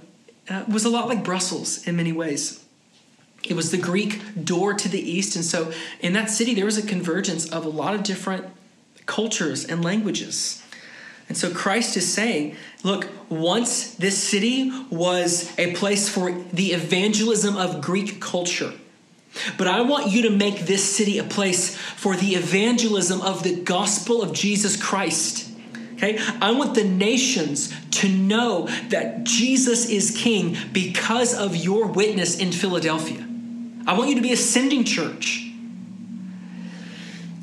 uh, 0.49 0.63
was 0.67 0.83
a 0.83 0.89
lot 0.89 1.07
like 1.07 1.23
Brussels 1.23 1.85
in 1.87 1.95
many 1.95 2.11
ways. 2.11 2.64
It 3.47 3.55
was 3.55 3.71
the 3.71 3.77
Greek 3.77 4.21
door 4.43 4.73
to 4.73 4.89
the 4.89 4.99
east. 4.99 5.35
And 5.35 5.45
so 5.45 5.71
in 5.99 6.13
that 6.13 6.29
city, 6.29 6.53
there 6.53 6.65
was 6.65 6.77
a 6.77 6.85
convergence 6.85 7.49
of 7.49 7.65
a 7.65 7.69
lot 7.69 7.93
of 7.93 8.03
different 8.03 8.45
cultures 9.05 9.65
and 9.65 9.83
languages. 9.83 10.63
And 11.27 11.37
so 11.37 11.51
Christ 11.51 11.97
is 11.97 12.11
saying, 12.11 12.55
look, 12.83 13.07
once 13.29 13.95
this 13.95 14.21
city 14.21 14.71
was 14.89 15.57
a 15.57 15.73
place 15.73 16.07
for 16.07 16.31
the 16.31 16.73
evangelism 16.73 17.57
of 17.57 17.81
Greek 17.81 18.21
culture. 18.21 18.73
But 19.57 19.67
I 19.67 19.81
want 19.81 20.11
you 20.11 20.23
to 20.23 20.29
make 20.29 20.61
this 20.61 20.95
city 20.95 21.17
a 21.17 21.23
place 21.23 21.75
for 21.75 22.15
the 22.15 22.35
evangelism 22.35 23.21
of 23.21 23.43
the 23.43 23.61
gospel 23.61 24.21
of 24.21 24.33
Jesus 24.33 24.81
Christ. 24.81 25.51
Okay? 25.95 26.19
I 26.41 26.51
want 26.51 26.75
the 26.75 26.83
nations 26.83 27.73
to 27.91 28.09
know 28.09 28.67
that 28.89 29.23
Jesus 29.23 29.89
is 29.89 30.15
king 30.15 30.57
because 30.71 31.33
of 31.33 31.55
your 31.55 31.87
witness 31.87 32.37
in 32.37 32.51
Philadelphia. 32.51 33.24
I 33.87 33.97
want 33.97 34.09
you 34.09 34.15
to 34.15 34.21
be 34.21 34.31
a 34.31 34.37
sending 34.37 34.83
church. 34.83 35.51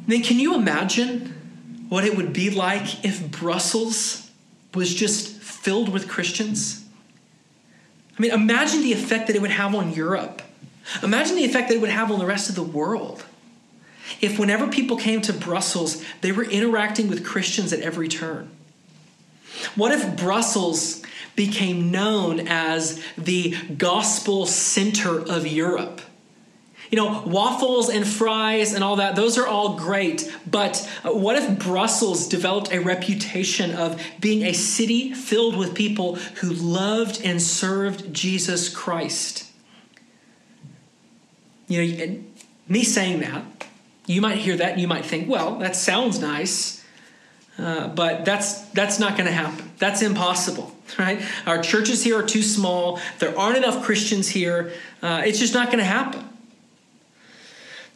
Then, 0.07 0.23
can 0.23 0.39
you 0.39 0.55
imagine 0.55 1.87
what 1.89 2.05
it 2.05 2.17
would 2.17 2.33
be 2.33 2.51
like 2.51 3.05
if 3.05 3.31
Brussels 3.31 4.31
was 4.75 4.93
just 4.95 5.41
filled 5.41 5.89
with 5.89 6.09
Christians? 6.09 6.85
I 8.19 8.23
mean, 8.23 8.33
imagine 8.33 8.83
the 8.83 8.93
effect 8.93 9.29
that 9.29 9.37
it 9.37 9.43
would 9.43 9.53
have 9.53 9.75
on 9.75 9.93
Europe. 9.93 10.43
Imagine 11.03 11.37
the 11.37 11.45
effect 11.45 11.69
that 11.69 11.77
it 11.77 11.81
would 11.81 11.91
have 11.91 12.11
on 12.11 12.19
the 12.19 12.27
rest 12.27 12.49
of 12.49 12.57
the 12.57 12.63
world. 12.63 13.25
If, 14.21 14.39
whenever 14.39 14.67
people 14.67 14.97
came 14.97 15.21
to 15.23 15.33
Brussels, 15.33 16.05
they 16.21 16.33
were 16.33 16.45
interacting 16.45 17.09
with 17.09 17.25
Christians 17.25 17.73
at 17.73 17.81
every 17.81 18.09
turn. 18.09 18.51
What 19.77 19.93
if 19.93 20.17
Brussels 20.17 21.03
became 21.37 21.91
known 21.91 22.47
as 22.49 23.03
the 23.17 23.57
gospel 23.79 24.45
center 24.45 25.21
of 25.21 25.47
Europe? 25.47 26.01
You 26.93 26.99
know, 26.99 27.23
waffles 27.25 27.89
and 27.89 28.07
fries 28.07 28.75
and 28.75 28.85
all 28.85 28.97
that, 28.97 29.17
those 29.17 29.39
are 29.39 29.47
all 29.47 29.77
great. 29.77 30.31
But 30.49 30.89
uh, 31.03 31.11
what 31.11 31.37
if 31.37 31.59
Brussels 31.59 32.29
developed 32.29 32.71
a 32.71 32.81
reputation 32.81 33.75
of 33.75 34.01
being 34.21 34.43
a 34.43 34.53
city 34.53 35.15
filled 35.15 35.57
with 35.57 35.75
people 35.75 36.17
who 36.17 36.53
loved 36.53 37.23
and 37.25 37.41
served 37.41 38.13
Jesus 38.13 38.69
Christ? 38.69 39.51
You 41.67 42.07
know, 42.07 42.23
me 42.69 42.85
saying 42.85 43.21
that, 43.21 43.67
you 44.05 44.21
might 44.21 44.37
hear 44.37 44.57
that 44.59 44.73
and 44.73 44.81
you 44.81 44.87
might 44.87 45.07
think, 45.07 45.31
well, 45.31 45.57
that 45.61 45.75
sounds 45.75 46.21
nice. 46.21 46.85
Uh, 47.59 47.89
but 47.89 48.27
that's 48.27 48.61
that's 48.71 48.99
not 48.99 49.17
going 49.17 49.27
to 49.27 49.33
happen. 49.33 49.71
That's 49.79 50.03
impossible, 50.03 50.75
right? 50.99 51.23
Our 51.47 51.63
churches 51.63 52.05
here 52.05 52.19
are 52.19 52.27
too 52.27 52.43
small. 52.43 53.01
There 53.19 53.39
aren't 53.39 53.57
enough 53.57 53.83
Christians 53.83 54.29
here. 54.29 54.73
Uh, 55.03 55.23
it's 55.25 55.39
just 55.39 55.55
not 55.55 55.67
going 55.67 55.79
to 55.79 55.85
happen. 55.85 56.29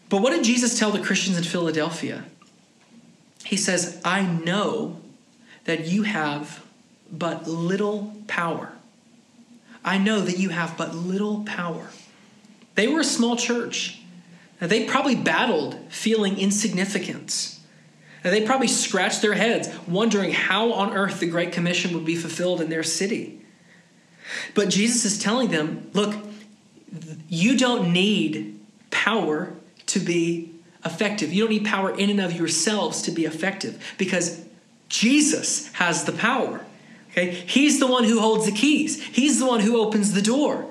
But 0.08 0.22
what 0.22 0.30
did 0.30 0.44
Jesus 0.44 0.78
tell 0.78 0.90
the 0.90 1.00
Christians 1.00 1.36
in 1.36 1.44
Philadelphia? 1.44 2.24
He 3.44 3.56
says, 3.56 4.00
I 4.04 4.22
know 4.22 5.00
that 5.64 5.86
you 5.86 6.02
have 6.02 6.64
but 7.10 7.46
little 7.48 8.14
power. 8.26 8.72
I 9.84 9.98
know 9.98 10.20
that 10.20 10.38
you 10.38 10.48
have 10.48 10.76
but 10.76 10.94
little 10.94 11.44
power. 11.44 11.88
They 12.74 12.88
were 12.88 13.00
a 13.00 13.04
small 13.04 13.36
church. 13.36 14.00
They 14.60 14.84
probably 14.84 15.14
battled 15.14 15.78
feeling 15.88 16.38
insignificance. 16.38 17.60
They 18.22 18.44
probably 18.44 18.68
scratched 18.68 19.22
their 19.22 19.34
heads, 19.34 19.68
wondering 19.86 20.32
how 20.32 20.72
on 20.72 20.92
earth 20.92 21.20
the 21.20 21.28
Great 21.28 21.52
Commission 21.52 21.94
would 21.94 22.04
be 22.04 22.16
fulfilled 22.16 22.60
in 22.60 22.68
their 22.68 22.82
city. 22.82 23.40
But 24.54 24.68
Jesus 24.68 25.04
is 25.04 25.18
telling 25.18 25.50
them 25.50 25.90
look, 25.92 26.16
you 27.28 27.56
don't 27.56 27.92
need 27.92 28.58
power 28.90 29.55
to 29.86 30.00
be 30.00 30.52
effective. 30.84 31.32
You 31.32 31.42
don't 31.44 31.50
need 31.50 31.64
power 31.64 31.90
in 31.96 32.10
and 32.10 32.20
of 32.20 32.32
yourselves 32.32 33.02
to 33.02 33.10
be 33.10 33.24
effective 33.24 33.94
because 33.98 34.44
Jesus 34.88 35.72
has 35.74 36.04
the 36.04 36.12
power. 36.12 36.64
Okay? 37.10 37.30
He's 37.30 37.80
the 37.80 37.86
one 37.86 38.04
who 38.04 38.20
holds 38.20 38.46
the 38.46 38.52
keys, 38.52 39.02
He's 39.02 39.38
the 39.38 39.46
one 39.46 39.60
who 39.60 39.80
opens 39.80 40.12
the 40.12 40.22
door. 40.22 40.70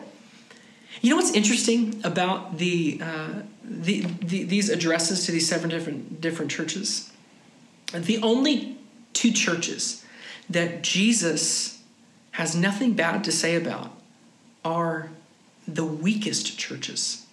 You 1.01 1.11
know 1.11 1.17
what's 1.17 1.33
interesting 1.33 2.01
about 2.03 2.57
the, 2.57 2.99
uh, 3.03 3.41
the, 3.63 4.01
the, 4.21 4.43
these 4.43 4.69
addresses 4.69 5.25
to 5.25 5.31
these 5.31 5.47
seven 5.47 5.69
different, 5.69 6.19
different 6.19 6.49
churches? 6.49 7.11
The 7.93 8.17
only 8.23 8.77
two 9.13 9.31
churches 9.31 10.03
that 10.49 10.81
Jesus 10.81 11.83
has 12.31 12.55
nothing 12.55 12.93
bad 12.93 13.23
to 13.25 13.31
say 13.31 13.55
about 13.55 13.91
are 14.63 15.09
the 15.67 15.85
weakest 15.85 16.57
churches. 16.57 17.24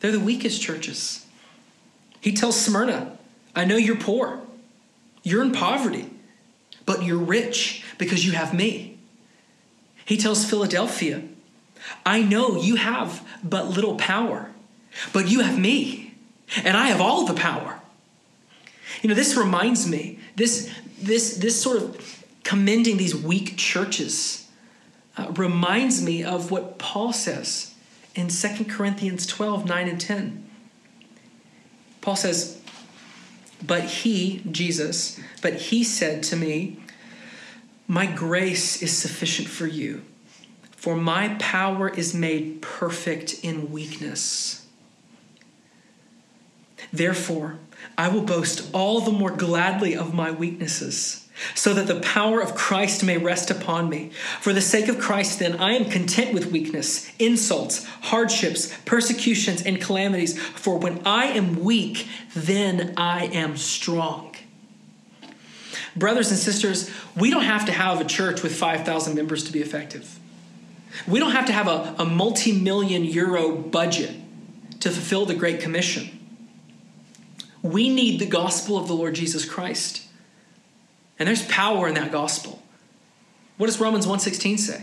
They're 0.00 0.12
the 0.12 0.20
weakest 0.20 0.60
churches. 0.60 1.26
He 2.20 2.32
tells 2.32 2.60
Smyrna, 2.60 3.16
I 3.54 3.64
know 3.64 3.76
you're 3.76 3.96
poor, 3.96 4.40
you're 5.22 5.42
in 5.42 5.52
poverty, 5.52 6.10
but 6.86 7.02
you're 7.02 7.18
rich 7.18 7.84
because 7.98 8.24
you 8.24 8.32
have 8.32 8.54
me. 8.54 8.98
He 10.04 10.16
tells 10.16 10.44
Philadelphia, 10.44 11.22
I 12.04 12.22
know 12.22 12.60
you 12.60 12.76
have 12.76 13.26
but 13.44 13.68
little 13.68 13.96
power, 13.96 14.50
but 15.12 15.28
you 15.28 15.40
have 15.40 15.58
me, 15.58 16.14
and 16.64 16.76
I 16.76 16.88
have 16.88 17.00
all 17.00 17.26
the 17.26 17.34
power. 17.34 17.80
You 19.02 19.08
know, 19.08 19.14
this 19.14 19.36
reminds 19.36 19.88
me, 19.88 20.18
this, 20.34 20.72
this, 21.00 21.36
this 21.36 21.60
sort 21.60 21.76
of 21.76 22.24
commending 22.42 22.96
these 22.96 23.14
weak 23.14 23.56
churches 23.56 24.48
uh, 25.16 25.30
reminds 25.32 26.02
me 26.02 26.24
of 26.24 26.50
what 26.50 26.78
Paul 26.78 27.12
says 27.12 27.74
in 28.18 28.26
2 28.26 28.64
Corinthians 28.64 29.26
12 29.26 29.64
9 29.64 29.88
and 29.88 30.00
10. 30.00 30.50
Paul 32.00 32.16
says, 32.16 32.60
But 33.64 33.84
he, 33.84 34.42
Jesus, 34.50 35.20
but 35.40 35.54
he 35.54 35.84
said 35.84 36.24
to 36.24 36.36
me, 36.36 36.78
My 37.86 38.06
grace 38.06 38.82
is 38.82 38.96
sufficient 38.96 39.46
for 39.46 39.68
you, 39.68 40.02
for 40.72 40.96
my 40.96 41.36
power 41.38 41.88
is 41.88 42.12
made 42.12 42.60
perfect 42.60 43.44
in 43.44 43.70
weakness. 43.70 44.66
Therefore, 46.92 47.58
I 47.96 48.08
will 48.08 48.22
boast 48.22 48.68
all 48.72 49.00
the 49.00 49.12
more 49.12 49.30
gladly 49.30 49.94
of 49.94 50.12
my 50.12 50.32
weaknesses, 50.32 51.27
so 51.54 51.74
that 51.74 51.86
the 51.86 52.00
power 52.00 52.40
of 52.40 52.54
Christ 52.54 53.04
may 53.04 53.18
rest 53.18 53.50
upon 53.50 53.88
me. 53.88 54.10
For 54.40 54.52
the 54.52 54.60
sake 54.60 54.88
of 54.88 54.98
Christ, 54.98 55.38
then, 55.38 55.56
I 55.56 55.72
am 55.72 55.86
content 55.86 56.34
with 56.34 56.50
weakness, 56.50 57.10
insults, 57.18 57.84
hardships, 57.84 58.76
persecutions, 58.84 59.62
and 59.62 59.80
calamities. 59.80 60.38
For 60.38 60.78
when 60.78 61.00
I 61.04 61.26
am 61.26 61.62
weak, 61.62 62.08
then 62.34 62.94
I 62.96 63.26
am 63.26 63.56
strong. 63.56 64.34
Brothers 65.96 66.30
and 66.30 66.38
sisters, 66.38 66.90
we 67.16 67.30
don't 67.30 67.42
have 67.42 67.66
to 67.66 67.72
have 67.72 68.00
a 68.00 68.04
church 68.04 68.42
with 68.42 68.54
5,000 68.54 69.14
members 69.14 69.44
to 69.44 69.52
be 69.52 69.60
effective. 69.60 70.18
We 71.06 71.18
don't 71.18 71.32
have 71.32 71.46
to 71.46 71.52
have 71.52 71.68
a, 71.68 71.96
a 71.98 72.04
multi 72.04 72.52
million 72.52 73.04
euro 73.04 73.56
budget 73.56 74.14
to 74.80 74.90
fulfill 74.90 75.26
the 75.26 75.34
Great 75.34 75.60
Commission. 75.60 76.14
We 77.62 77.88
need 77.88 78.20
the 78.20 78.26
gospel 78.26 78.76
of 78.78 78.86
the 78.86 78.94
Lord 78.94 79.14
Jesus 79.14 79.44
Christ. 79.44 80.07
And 81.18 81.26
there's 81.26 81.44
power 81.46 81.88
in 81.88 81.94
that 81.94 82.12
gospel. 82.12 82.62
What 83.56 83.66
does 83.66 83.80
Romans 83.80 84.06
1:16 84.06 84.58
say? 84.58 84.82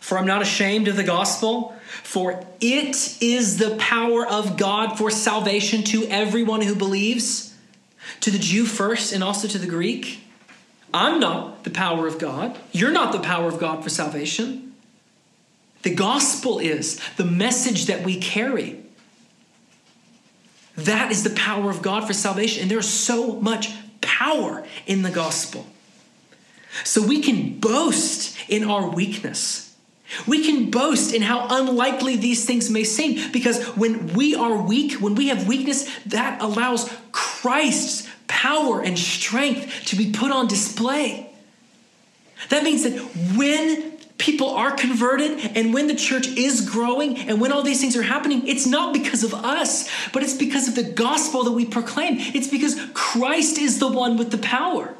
For 0.00 0.18
I'm 0.18 0.26
not 0.26 0.42
ashamed 0.42 0.88
of 0.88 0.96
the 0.96 1.02
gospel, 1.02 1.74
for 2.02 2.44
it 2.60 3.22
is 3.22 3.56
the 3.56 3.74
power 3.76 4.26
of 4.26 4.58
God 4.58 4.98
for 4.98 5.10
salvation 5.10 5.82
to 5.84 6.04
everyone 6.08 6.60
who 6.60 6.74
believes, 6.74 7.54
to 8.20 8.30
the 8.30 8.38
Jew 8.38 8.66
first 8.66 9.12
and 9.12 9.24
also 9.24 9.48
to 9.48 9.58
the 9.58 9.66
Greek. 9.66 10.20
I'm 10.92 11.18
not 11.18 11.64
the 11.64 11.70
power 11.70 12.06
of 12.06 12.18
God. 12.18 12.58
You're 12.70 12.92
not 12.92 13.12
the 13.12 13.18
power 13.18 13.48
of 13.48 13.58
God 13.58 13.82
for 13.82 13.88
salvation. 13.88 14.74
The 15.82 15.94
gospel 15.94 16.58
is 16.58 17.00
the 17.16 17.24
message 17.24 17.86
that 17.86 18.04
we 18.04 18.16
carry. 18.16 18.80
That 20.76 21.10
is 21.10 21.24
the 21.24 21.30
power 21.30 21.70
of 21.70 21.82
God 21.82 22.06
for 22.06 22.12
salvation. 22.12 22.62
And 22.62 22.70
there's 22.70 22.88
so 22.88 23.40
much 23.40 23.70
power 24.24 24.64
in 24.86 25.02
the 25.02 25.10
gospel. 25.10 25.66
So 26.82 27.06
we 27.06 27.20
can 27.20 27.60
boast 27.60 28.36
in 28.48 28.64
our 28.64 28.88
weakness. 28.88 29.74
We 30.26 30.44
can 30.44 30.70
boast 30.70 31.14
in 31.14 31.22
how 31.22 31.46
unlikely 31.50 32.16
these 32.16 32.44
things 32.44 32.70
may 32.70 32.84
seem 32.84 33.32
because 33.32 33.62
when 33.76 34.14
we 34.14 34.34
are 34.34 34.60
weak, 34.62 35.00
when 35.00 35.14
we 35.14 35.28
have 35.28 35.48
weakness, 35.48 35.88
that 36.06 36.42
allows 36.42 36.92
Christ's 37.12 38.08
power 38.26 38.80
and 38.80 38.98
strength 38.98 39.86
to 39.86 39.96
be 39.96 40.12
put 40.12 40.30
on 40.30 40.46
display. 40.46 41.30
That 42.50 42.64
means 42.64 42.82
that 42.84 42.92
when 43.36 43.93
people 44.24 44.48
are 44.48 44.72
converted 44.72 45.38
and 45.54 45.74
when 45.74 45.86
the 45.86 45.94
church 45.94 46.26
is 46.28 46.62
growing 46.62 47.18
and 47.18 47.42
when 47.42 47.52
all 47.52 47.62
these 47.62 47.78
things 47.78 47.94
are 47.94 48.02
happening, 48.02 48.48
it's 48.48 48.66
not 48.66 48.94
because 48.94 49.22
of 49.22 49.34
us, 49.34 49.86
but 50.14 50.22
it's 50.22 50.32
because 50.32 50.66
of 50.66 50.74
the 50.74 50.82
gospel 50.82 51.44
that 51.44 51.52
we 51.52 51.66
proclaim. 51.66 52.14
It's 52.18 52.48
because 52.48 52.80
Christ 52.94 53.58
is 53.58 53.78
the 53.80 53.88
one 53.88 54.16
with 54.16 54.30
the 54.30 54.38
power. 54.38 54.94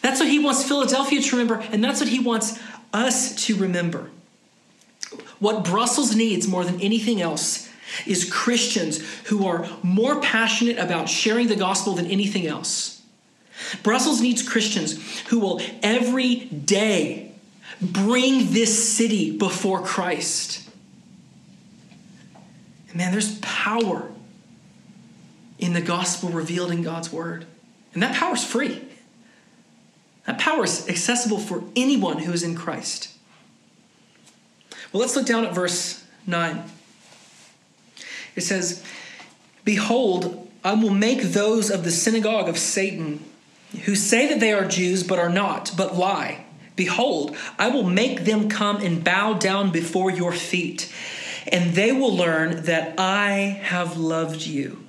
That's 0.00 0.18
what 0.18 0.28
he 0.28 0.40
wants 0.40 0.64
Philadelphia 0.64 1.22
to 1.22 1.36
remember, 1.36 1.64
and 1.70 1.82
that's 1.82 2.00
what 2.00 2.08
he 2.08 2.18
wants 2.18 2.58
us 2.92 3.46
to 3.46 3.54
remember. 3.54 4.10
What 5.38 5.64
Brussels 5.64 6.16
needs 6.16 6.48
more 6.48 6.64
than 6.64 6.80
anything 6.80 7.22
else 7.22 7.68
is 8.06 8.28
Christians 8.28 9.00
who 9.26 9.46
are 9.46 9.68
more 9.84 10.20
passionate 10.20 10.78
about 10.78 11.08
sharing 11.08 11.46
the 11.46 11.56
gospel 11.56 11.94
than 11.94 12.06
anything 12.06 12.44
else. 12.44 13.02
Brussels 13.84 14.20
needs 14.20 14.42
Christians 14.46 15.20
who 15.28 15.38
will 15.38 15.60
every 15.80 16.46
day 16.46 17.27
bring 17.80 18.52
this 18.52 18.96
city 18.96 19.36
before 19.36 19.82
Christ. 19.82 20.68
And 22.88 22.96
man, 22.96 23.12
there's 23.12 23.38
power 23.40 24.10
in 25.58 25.72
the 25.72 25.80
gospel 25.80 26.30
revealed 26.30 26.70
in 26.70 26.82
God's 26.82 27.12
word. 27.12 27.46
And 27.94 28.02
that 28.02 28.14
power 28.14 28.34
is 28.34 28.44
free. 28.44 28.84
That 30.26 30.38
power 30.38 30.64
is 30.64 30.88
accessible 30.88 31.38
for 31.38 31.64
anyone 31.74 32.18
who 32.18 32.32
is 32.32 32.42
in 32.42 32.54
Christ. 32.54 33.12
Well, 34.92 35.00
let's 35.00 35.16
look 35.16 35.26
down 35.26 35.44
at 35.44 35.54
verse 35.54 36.04
9. 36.26 36.62
It 38.36 38.42
says, 38.42 38.84
Behold, 39.64 40.50
I 40.64 40.74
will 40.74 40.90
make 40.90 41.22
those 41.22 41.70
of 41.70 41.84
the 41.84 41.90
synagogue 41.90 42.48
of 42.48 42.58
Satan 42.58 43.24
who 43.84 43.94
say 43.94 44.28
that 44.28 44.40
they 44.40 44.52
are 44.52 44.66
Jews 44.66 45.02
but 45.02 45.18
are 45.18 45.28
not, 45.28 45.72
but 45.76 45.96
lie. 45.96 46.44
Behold, 46.78 47.36
I 47.58 47.70
will 47.70 47.82
make 47.82 48.24
them 48.24 48.48
come 48.48 48.76
and 48.76 49.02
bow 49.02 49.34
down 49.34 49.72
before 49.72 50.12
your 50.12 50.32
feet, 50.32 50.90
and 51.48 51.74
they 51.74 51.90
will 51.90 52.14
learn 52.14 52.62
that 52.62 52.94
I 52.96 53.60
have 53.64 53.98
loved 53.98 54.46
you. 54.46 54.84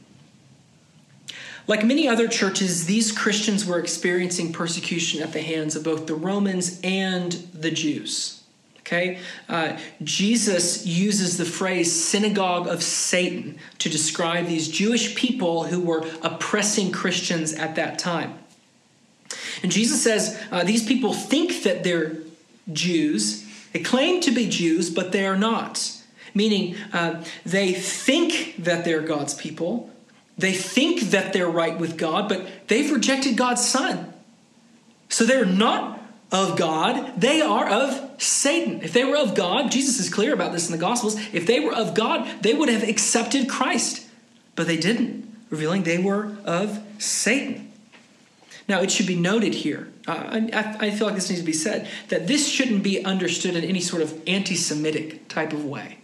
Like 1.66 1.84
many 1.84 2.08
other 2.08 2.28
churches, 2.28 2.86
these 2.86 3.12
Christians 3.12 3.66
were 3.66 3.80
experiencing 3.80 4.54
persecution 4.54 5.24
at 5.24 5.34
the 5.34 5.42
hands 5.42 5.76
of 5.76 5.84
both 5.84 6.06
the 6.06 6.14
Romans 6.14 6.80
and 6.84 7.32
the 7.54 7.72
Jews. 7.72 8.44
Okay? 8.82 9.18
Uh, 9.48 9.80
Jesus 10.04 10.86
uses 10.86 11.38
the 11.38 11.46
phrase 11.46 11.92
synagogue 11.92 12.68
of 12.68 12.84
Satan 12.84 13.58
to 13.80 13.90
describe 13.90 14.46
these 14.46 14.68
Jewish 14.68 15.16
people 15.16 15.64
who 15.64 15.80
were 15.80 16.08
oppressing 16.22 16.92
Christians 16.92 17.54
at 17.54 17.76
that 17.76 17.98
time. 17.98 18.38
And 19.64 19.72
Jesus 19.72 20.02
says 20.04 20.42
uh, 20.52 20.64
these 20.64 20.86
people 20.86 21.14
think 21.14 21.64
that 21.64 21.84
they're 21.84 22.18
Jews. 22.72 23.46
They 23.74 23.80
claim 23.80 24.22
to 24.22 24.32
be 24.32 24.48
Jews, 24.48 24.90
but 24.90 25.12
they 25.12 25.26
are 25.26 25.38
not. 25.38 25.96
Meaning, 26.34 26.76
uh, 26.94 27.24
they 27.46 27.74
think 27.74 28.56
that 28.60 28.86
they're 28.86 29.02
God's 29.02 29.34
people. 29.34 29.90
They 30.38 30.54
think 30.54 31.12
that 31.12 31.34
they're 31.34 31.50
right 31.50 31.78
with 31.78 31.98
God, 31.98 32.30
but 32.30 32.48
they've 32.68 32.92
rejected 32.92 33.36
God's 33.36 33.68
Son. 33.68 34.14
So 35.10 35.26
they're 35.26 35.46
not 35.46 36.00
of 36.32 36.58
God, 36.58 37.20
they 37.20 37.42
are 37.42 37.68
of 37.68 38.22
Satan. 38.22 38.82
If 38.84 38.94
they 38.94 39.04
were 39.04 39.18
of 39.18 39.34
God, 39.34 39.72
Jesus 39.72 40.00
is 40.00 40.14
clear 40.14 40.34
about 40.34 40.52
this 40.52 40.68
in 40.68 40.72
the 40.72 40.78
Gospels. 40.78 41.16
If 41.34 41.48
they 41.48 41.60
were 41.60 41.74
of 41.74 41.96
God, 41.96 42.44
they 42.44 42.54
would 42.54 42.70
have 42.70 42.88
accepted 42.88 43.50
Christ, 43.50 44.06
but 44.56 44.68
they 44.68 44.78
didn't, 44.78 45.28
revealing 45.50 45.84
they 45.84 45.98
were 45.98 46.38
of 46.46 46.80
Satan. 47.00 47.69
Now, 48.70 48.82
it 48.82 48.92
should 48.92 49.08
be 49.08 49.16
noted 49.16 49.56
here, 49.56 49.92
uh, 50.08 50.40
I, 50.54 50.78
I, 50.80 50.92
feel 50.92 51.08
like 51.08 51.16
this 51.16 51.28
needs 51.28 51.42
to 51.42 51.46
be 51.46 51.54
said, 51.54 51.88
that 52.10 52.28
this 52.28 52.48
shouldn't 52.48 52.84
be 52.84 53.04
understood 53.04 53.56
in 53.56 53.64
any 53.64 53.80
sort 53.80 54.04
of 54.04 54.22
anti 54.28 54.56
Semitic 54.56 55.28
type 55.28 55.54
of 55.54 55.66
way. 55.66 55.98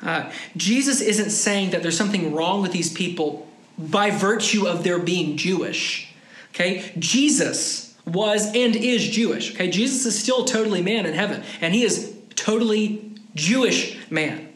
Uh, 0.00 0.30
Jesus 0.56 1.00
isn't 1.00 1.30
saying 1.30 1.70
that 1.70 1.82
there's 1.82 1.96
something 1.96 2.32
wrong 2.32 2.62
with 2.62 2.70
these 2.70 2.92
people 2.92 3.48
by 3.76 4.10
virtue 4.10 4.64
of 4.64 4.84
their 4.84 5.00
being 5.00 5.36
Jewish. 5.36 6.14
Okay? 6.50 6.92
Jesus 7.00 7.96
was 8.06 8.46
and 8.54 8.76
is 8.76 9.08
Jewish. 9.08 9.52
Okay? 9.52 9.68
Jesus 9.68 10.06
is 10.06 10.16
still 10.16 10.44
totally 10.44 10.82
man 10.82 11.06
in 11.06 11.14
heaven, 11.14 11.42
and 11.60 11.74
he 11.74 11.82
is 11.82 12.16
totally 12.36 13.12
Jewish 13.34 13.98
man. 14.08 14.54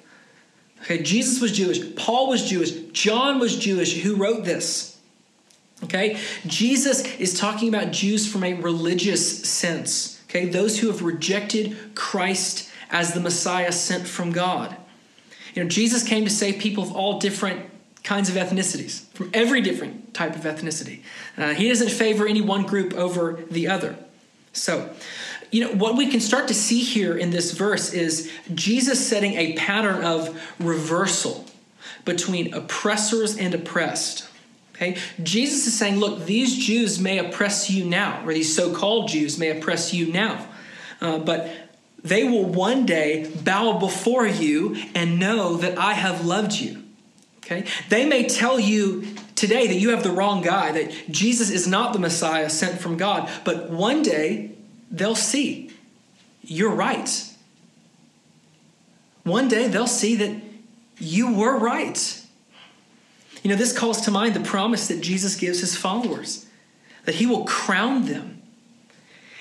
Okay? 0.83 1.03
Jesus 1.03 1.41
was 1.41 1.51
Jewish. 1.51 1.97
Paul 1.97 2.29
was 2.29 2.49
Jewish. 2.49 2.71
John 2.93 3.41
was 3.41 3.59
Jewish. 3.59 4.01
Who 4.03 4.15
wrote 4.15 4.45
this? 4.45 4.98
Okay? 5.85 6.19
Jesus 6.47 7.05
is 7.17 7.39
talking 7.39 7.69
about 7.69 7.93
Jews 7.93 8.31
from 8.31 8.45
a 8.45 8.55
religious 8.55 9.49
sense. 9.49 10.21
Okay? 10.29 10.47
Those 10.47 10.81
who 10.81 10.89
have 10.89 11.03
rejected 11.03 11.95
Christ 11.95 12.71
as 12.91 13.13
the 13.13 13.21
Messiah 13.21 13.73
sent 13.73 14.07
from 14.07 14.33
God. 14.33 14.77
You 15.55 15.65
know, 15.65 15.69
Jesus 15.69 16.03
came 16.03 16.25
to 16.25 16.31
save 16.31 16.61
people 16.61 16.85
of 16.85 16.95
all 16.95 17.19
different 17.19 17.71
kinds 18.03 18.29
of 18.29 18.37
ethnicities, 18.37 19.05
from 19.13 19.31
every 19.35 19.61
different 19.61 20.15
type 20.15 20.35
of 20.35 20.43
ethnicity. 20.43 21.03
Uh, 21.37 21.53
he 21.53 21.69
doesn't 21.69 21.91
favor 21.91 22.27
any 22.27 22.41
one 22.41 22.63
group 22.63 22.95
over 22.95 23.45
the 23.51 23.69
other. 23.69 23.97
So, 24.53 24.95
you 25.51 25.65
know, 25.65 25.73
what 25.73 25.97
we 25.97 26.11
can 26.11 26.21
start 26.21 26.49
to 26.49 26.55
see 26.55 26.81
here 26.81 27.17
in 27.17 27.31
this 27.31 27.53
verse 27.53 27.93
is 27.93 28.31
Jesus 28.55 29.07
setting 29.07 29.35
a 29.35 29.55
pattern 29.55 30.05
of 30.05 30.41
reversal 30.59 31.45
between 32.05 32.55
oppressors 32.55 33.37
and 33.37 33.55
oppressed. 33.55 34.29
Okay? 34.79 34.97
Jesus 35.23 35.67
is 35.67 35.77
saying, 35.77 35.99
look, 35.99 36.25
these 36.25 36.57
Jews 36.57 37.01
may 37.01 37.19
oppress 37.19 37.69
you 37.69 37.85
now, 37.85 38.25
or 38.25 38.33
these 38.33 38.55
so 38.55 38.73
called 38.73 39.09
Jews 39.09 39.37
may 39.37 39.51
oppress 39.51 39.93
you 39.93 40.13
now, 40.13 40.47
uh, 41.01 41.19
but 41.19 41.51
they 42.05 42.23
will 42.23 42.45
one 42.45 42.87
day 42.87 43.31
bow 43.43 43.79
before 43.79 44.27
you 44.27 44.77
and 44.95 45.19
know 45.19 45.57
that 45.57 45.77
I 45.77 45.95
have 45.95 46.25
loved 46.25 46.53
you. 46.53 46.85
Okay? 47.39 47.67
They 47.89 48.07
may 48.07 48.29
tell 48.29 48.61
you 48.61 49.05
today 49.35 49.67
that 49.67 49.75
you 49.75 49.91
have 49.91 50.05
the 50.05 50.13
wrong 50.13 50.43
guy, 50.43 50.71
that 50.71 51.11
Jesus 51.11 51.51
is 51.51 51.67
not 51.67 51.93
the 51.93 51.99
Messiah 51.99 52.49
sent 52.49 52.81
from 52.81 52.97
God, 52.97 53.29
but 53.45 53.71
one 53.71 54.03
day 54.03 54.53
they'll 54.91 55.17
see 55.17 55.73
you're 56.43 56.75
right. 56.75 57.25
One 59.25 59.49
day 59.49 59.69
they'll 59.69 59.87
see 59.87 60.15
that 60.17 60.41
you 60.99 61.35
were 61.35 61.59
right. 61.59 62.25
You 63.49 63.55
know, 63.55 63.61
this 63.61 63.73
calls 63.73 64.03
to 64.03 64.11
mind 64.11 64.35
the 64.35 64.41
promise 64.41 64.89
that 64.89 65.01
Jesus 65.01 65.35
gives 65.35 65.61
his 65.61 65.75
followers 65.75 66.45
that 67.07 67.15
he 67.15 67.25
will 67.25 67.47
crown 67.47 68.05
them 68.05 68.43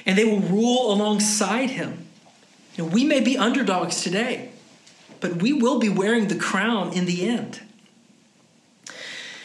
and 0.05 0.17
they 0.17 0.23
will 0.23 0.39
rule 0.39 0.93
alongside 0.93 1.71
him. 1.71 2.07
You 2.77 2.85
know, 2.85 2.89
we 2.89 3.03
may 3.03 3.19
be 3.19 3.37
underdogs 3.37 4.01
today, 4.01 4.51
but 5.19 5.41
we 5.41 5.51
will 5.51 5.77
be 5.77 5.89
wearing 5.89 6.29
the 6.29 6.37
crown 6.37 6.93
in 6.93 7.05
the 7.05 7.27
end. 7.27 7.59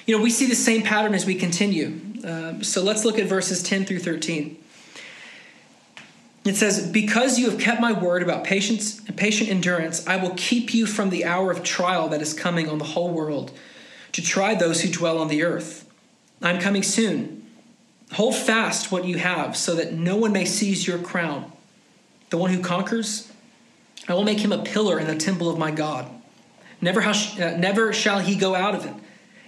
You 0.06 0.16
know, 0.16 0.22
we 0.22 0.30
see 0.30 0.46
the 0.46 0.54
same 0.54 0.82
pattern 0.82 1.12
as 1.12 1.26
we 1.26 1.34
continue. 1.34 1.98
Uh, 2.24 2.62
so 2.62 2.84
let's 2.84 3.04
look 3.04 3.18
at 3.18 3.26
verses 3.26 3.64
10 3.64 3.84
through 3.84 3.98
13. 3.98 4.62
It 6.44 6.54
says, 6.54 6.88
Because 6.88 7.36
you 7.36 7.50
have 7.50 7.58
kept 7.58 7.80
my 7.80 7.90
word 7.90 8.22
about 8.22 8.44
patience 8.44 9.00
and 9.08 9.16
patient 9.16 9.50
endurance, 9.50 10.06
I 10.06 10.18
will 10.18 10.34
keep 10.36 10.72
you 10.72 10.86
from 10.86 11.10
the 11.10 11.24
hour 11.24 11.50
of 11.50 11.64
trial 11.64 12.06
that 12.10 12.22
is 12.22 12.32
coming 12.32 12.68
on 12.68 12.78
the 12.78 12.84
whole 12.84 13.10
world 13.10 13.50
to 14.12 14.22
try 14.22 14.54
those 14.54 14.82
who 14.82 14.90
dwell 14.90 15.18
on 15.18 15.28
the 15.28 15.42
earth. 15.42 15.90
I'm 16.40 16.60
coming 16.60 16.82
soon. 16.82 17.46
Hold 18.12 18.36
fast 18.36 18.92
what 18.92 19.04
you 19.06 19.18
have 19.18 19.56
so 19.56 19.74
that 19.74 19.92
no 19.92 20.16
one 20.16 20.32
may 20.32 20.44
seize 20.44 20.86
your 20.86 20.98
crown. 20.98 21.50
The 22.30 22.36
one 22.36 22.50
who 22.50 22.60
conquers, 22.60 23.30
I 24.08 24.14
will 24.14 24.24
make 24.24 24.40
him 24.40 24.52
a 24.52 24.62
pillar 24.62 24.98
in 24.98 25.06
the 25.06 25.14
temple 25.14 25.48
of 25.48 25.58
my 25.58 25.70
God. 25.70 26.08
Never, 26.80 27.00
uh, 27.00 27.56
never 27.58 27.92
shall 27.92 28.18
he 28.18 28.34
go 28.34 28.54
out 28.54 28.74
of 28.74 28.84
it. 28.84 28.94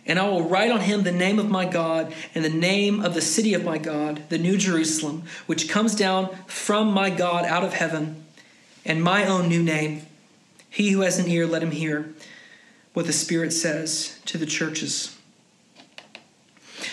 And 0.07 0.19
I 0.19 0.29
will 0.29 0.49
write 0.49 0.71
on 0.71 0.81
him 0.81 1.03
the 1.03 1.13
name 1.13 1.39
of 1.39 1.51
my 1.51 1.65
God 1.65 2.15
and 2.35 2.45
the 2.45 2.51
name 2.51 3.01
of 3.01 3.15
the 3.15 3.23
city 3.23 3.55
of 3.55 3.65
my 3.65 3.79
God, 3.79 4.23
the 4.29 4.39
New 4.39 4.57
Jerusalem, 4.57 5.25
which 5.47 5.69
comes 5.69 5.95
down 5.95 6.29
from 6.47 6.93
my 6.93 7.11
God 7.11 7.45
out 7.45 7.65
of 7.65 7.73
heaven, 7.73 8.25
and 8.85 9.03
my 9.03 9.27
own 9.27 9.49
new 9.49 9.63
name. 9.63 10.03
He 10.69 10.91
who 10.91 11.01
has 11.01 11.19
an 11.19 11.29
ear, 11.29 11.47
let 11.47 11.63
him 11.63 11.71
hear 11.71 12.14
what 12.95 13.07
the 13.07 13.13
Spirit 13.13 13.53
says 13.53 14.19
to 14.25 14.39
the 14.39 14.47
churches. 14.47 15.15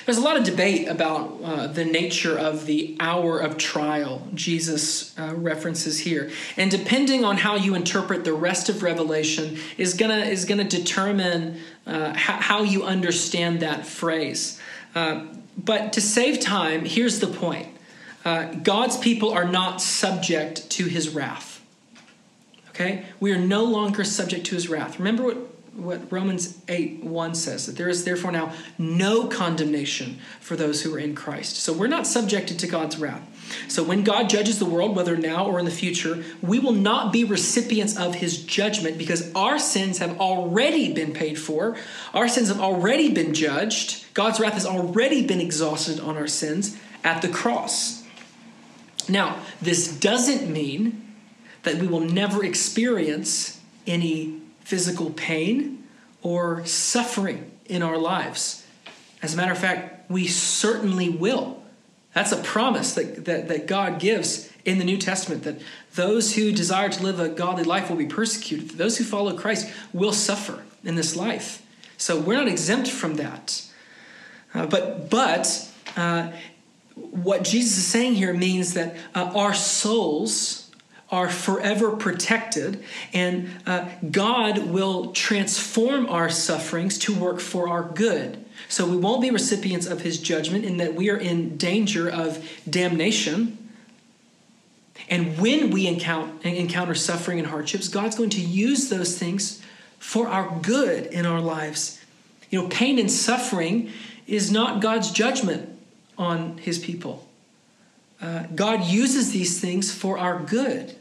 There's 0.06 0.18
a 0.18 0.22
lot 0.22 0.38
of 0.38 0.43
debate 0.43 0.88
about 0.88 1.39
uh, 1.43 1.68
the 1.68 1.86
nature 1.86 2.38
of 2.38 2.66
the 2.66 2.97
hour 2.99 3.39
of 3.39 3.58
trial 3.58 4.28
Jesus 4.34 5.18
uh, 5.18 5.34
references 5.36 5.99
here, 5.99 6.32
and 6.58 6.72
depending 6.72 7.24
on 7.24 7.38
how 7.38 7.56
you 7.56 7.76
interpret 7.76 8.24
the 8.24 8.34
rest 8.34 8.68
of 8.68 8.84
Revelation, 8.84 9.58
is 9.78 9.93
gonna 9.93 10.20
is 10.20 10.45
gonna 10.45 10.64
determine 10.64 11.60
uh, 11.86 12.14
how, 12.16 12.34
how, 12.34 12.64
you 12.64 12.84
understand 12.84 13.60
that 13.60 13.86
phrase. 13.86 14.60
Uh, 14.95 15.26
but 15.58 15.93
to 15.93 16.02
save 16.02 16.39
time, 16.39 16.86
here's 16.86 17.20
the 17.20 17.28
point: 17.28 17.68
uh, 18.26 18.45
God's 18.45 18.97
people 18.97 19.32
are 19.32 19.45
not 19.45 19.82
subject 19.82 20.70
to 20.72 20.86
His 20.86 21.10
wrath. 21.10 21.62
Okay, 22.70 23.06
we 23.20 23.32
are 23.34 23.39
no 23.39 23.64
longer 23.64 24.04
subject 24.04 24.45
to 24.47 24.56
His 24.56 24.68
wrath. 24.68 24.97
Remember 24.97 25.24
what 25.24 25.51
what 25.74 26.11
Romans 26.11 26.57
8 26.67 27.03
1 27.03 27.36
says 27.36 27.65
that 27.65 27.78
there 27.78 27.88
is 27.88 28.03
therefore 28.03 28.32
now 28.32 28.53
no 28.78 29.28
condemnation 29.28 30.19
for 30.41 30.55
those 30.55 30.82
who 30.82 30.93
are 30.93 30.99
in 30.99 31.15
Christ. 31.15 31.55
So 31.55 31.72
we're 31.72 31.88
not 31.88 32.05
subjected 32.05 32.59
to 32.59 32.67
God's 32.67 32.97
wrath. 32.97 33.22
So 33.67 33.84
when 33.84 34.03
God 34.03 34.30
judges 34.30 34.59
the 34.59 34.65
world, 34.65 34.95
whether 34.95 35.15
now 35.15 35.45
or 35.45 35.59
in 35.59 35.65
the 35.65 35.72
future, 35.72 36.24
we 36.41 36.59
will 36.59 36.74
not 36.74 37.13
be 37.13 37.24
recipients 37.24 37.97
of 37.97 38.15
his 38.15 38.43
judgment 38.43 38.97
because 38.97 39.34
our 39.34 39.59
sins 39.59 39.99
have 39.99 40.19
already 40.19 40.93
been 40.93 41.13
paid 41.13 41.39
for. 41.39 41.78
Our 42.13 42.28
sins 42.28 42.49
have 42.49 42.59
already 42.59 43.13
been 43.13 43.34
judged. 43.34 44.13
God's 44.13 44.39
wrath 44.39 44.53
has 44.53 44.65
already 44.65 45.26
been 45.26 45.41
exhausted 45.41 45.99
on 45.99 46.17
our 46.17 46.28
sins 46.28 46.78
at 47.03 47.22
the 47.22 47.30
cross. 47.30 48.05
Now, 49.09 49.39
this 49.61 49.88
doesn't 49.99 50.51
mean 50.51 51.13
that 51.63 51.76
we 51.76 51.88
will 51.88 52.01
never 52.01 52.43
experience 52.43 53.59
any 53.88 54.41
physical 54.72 55.09
pain 55.09 55.84
or 56.22 56.65
suffering 56.65 57.51
in 57.65 57.84
our 57.84 57.97
lives. 57.97 58.65
As 59.22 59.34
a 59.34 59.38
matter 59.38 59.51
of 59.51 59.57
fact, 59.57 60.09
we 60.09 60.28
certainly 60.28 61.09
will. 61.09 61.61
That's 62.13 62.32
a 62.32 62.38
promise 62.38 62.93
that, 62.93 63.26
that, 63.26 63.49
that 63.49 63.67
God 63.67 63.99
gives 63.99 64.49
in 64.63 64.78
the 64.78 64.86
New 64.86 64.95
Testament 64.95 65.43
that 65.43 65.59
those 65.95 66.36
who 66.36 66.53
desire 66.53 66.88
to 66.88 67.03
live 67.03 67.19
a 67.19 67.28
godly 67.28 67.65
life 67.65 67.89
will 67.89 67.97
be 67.97 68.05
persecuted. 68.05 68.69
Those 68.69 68.97
who 68.97 69.03
follow 69.03 69.38
Christ 69.38 69.69
will 69.91 70.13
suffer 70.13 70.63
in 70.86 70.95
this 70.95 71.17
life. 71.17 71.61
So 71.97 72.17
we're 72.17 72.38
not 72.38 72.47
exempt 72.47 72.89
from 72.89 73.15
that. 73.15 73.67
Uh, 74.53 74.67
but 74.67 75.09
but 75.09 75.69
uh, 75.97 76.32
what 76.95 77.43
Jesus 77.43 77.78
is 77.78 77.86
saying 77.88 78.15
here 78.15 78.34
means 78.34 78.74
that 78.76 78.95
uh, 79.13 79.34
our 79.36 79.53
souls 79.53 80.61
are 81.12 81.30
forever 81.30 81.91
protected, 81.91 82.84
and 83.14 83.49
uh, 83.68 83.89
God 84.09 84.68
will 84.68 85.12
transform 85.12 86.07
our 86.07 86.30
sufferings 86.30 86.97
to 86.99 87.14
work 87.14 87.41
for 87.41 87.68
our 87.68 87.84
good. 87.84 88.43
So 88.70 88.88
we 88.88 88.95
won't 88.95 89.22
be 89.22 89.30
recipients 89.30 89.86
of 89.86 90.01
his 90.01 90.20
judgment 90.20 90.64
in 90.64 90.78
that 90.78 90.95
we 90.95 91.09
are 91.09 91.18
in 91.18 91.57
danger 91.57 92.09
of 92.09 92.47
damnation. 92.70 93.57
And 95.09 95.38
when 95.38 95.72
we 95.72 95.88
encounter, 95.88 96.47
encounter 96.47 96.95
suffering 96.95 97.39
and 97.39 97.47
hardships, 97.49 97.89
God's 97.89 98.16
going 98.16 98.30
to 98.32 98.41
use 98.41 98.89
those 98.89 99.18
things 99.18 99.62
for 99.99 100.30
our 100.30 100.59
good 100.62 101.07
in 101.07 101.26
our 101.26 101.41
lives. 101.41 101.99
You 102.49 102.62
know, 102.62 102.70
pain 102.70 102.97
and 102.97 103.12
suffering 103.12 103.91
is 104.28 104.49
not 104.49 104.82
God's 104.82 105.12
judgment 105.12 105.78
on 106.18 106.57
his 106.59 106.80
people. 106.80 107.28
Uh, 108.22 108.43
God 108.55 108.86
uses 108.86 109.32
these 109.32 109.59
things 109.59 109.91
for 109.91 110.18
our 110.18 110.39
good. 110.39 110.95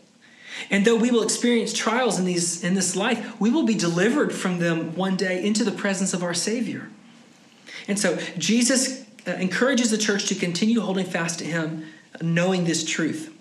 And 0.69 0.85
though 0.85 0.97
we 0.97 1.11
will 1.11 1.23
experience 1.23 1.73
trials 1.73 2.19
in, 2.19 2.25
these, 2.25 2.63
in 2.63 2.75
this 2.75 2.95
life, 2.97 3.41
we 3.41 3.51
will 3.51 3.65
be 3.65 3.75
delivered 3.75 4.33
from 4.33 4.59
them 4.59 4.95
one 4.95 5.17
day 5.17 5.45
into 5.45 5.65
the 5.65 5.73
presence 5.73 6.13
of 6.13 6.23
our 6.23 6.35
Savior. 6.35 6.89
And 7.89 7.99
so 7.99 8.17
Jesus 8.37 9.05
uh, 9.27 9.33
encourages 9.33 9.91
the 9.91 9.99
church 9.99 10.27
to 10.27 10.35
continue 10.35 10.81
holding 10.81 11.07
fast 11.07 11.39
to 11.39 11.45
Him, 11.45 11.87
knowing 12.21 12.65
this 12.65 12.85
truth. 12.85 13.35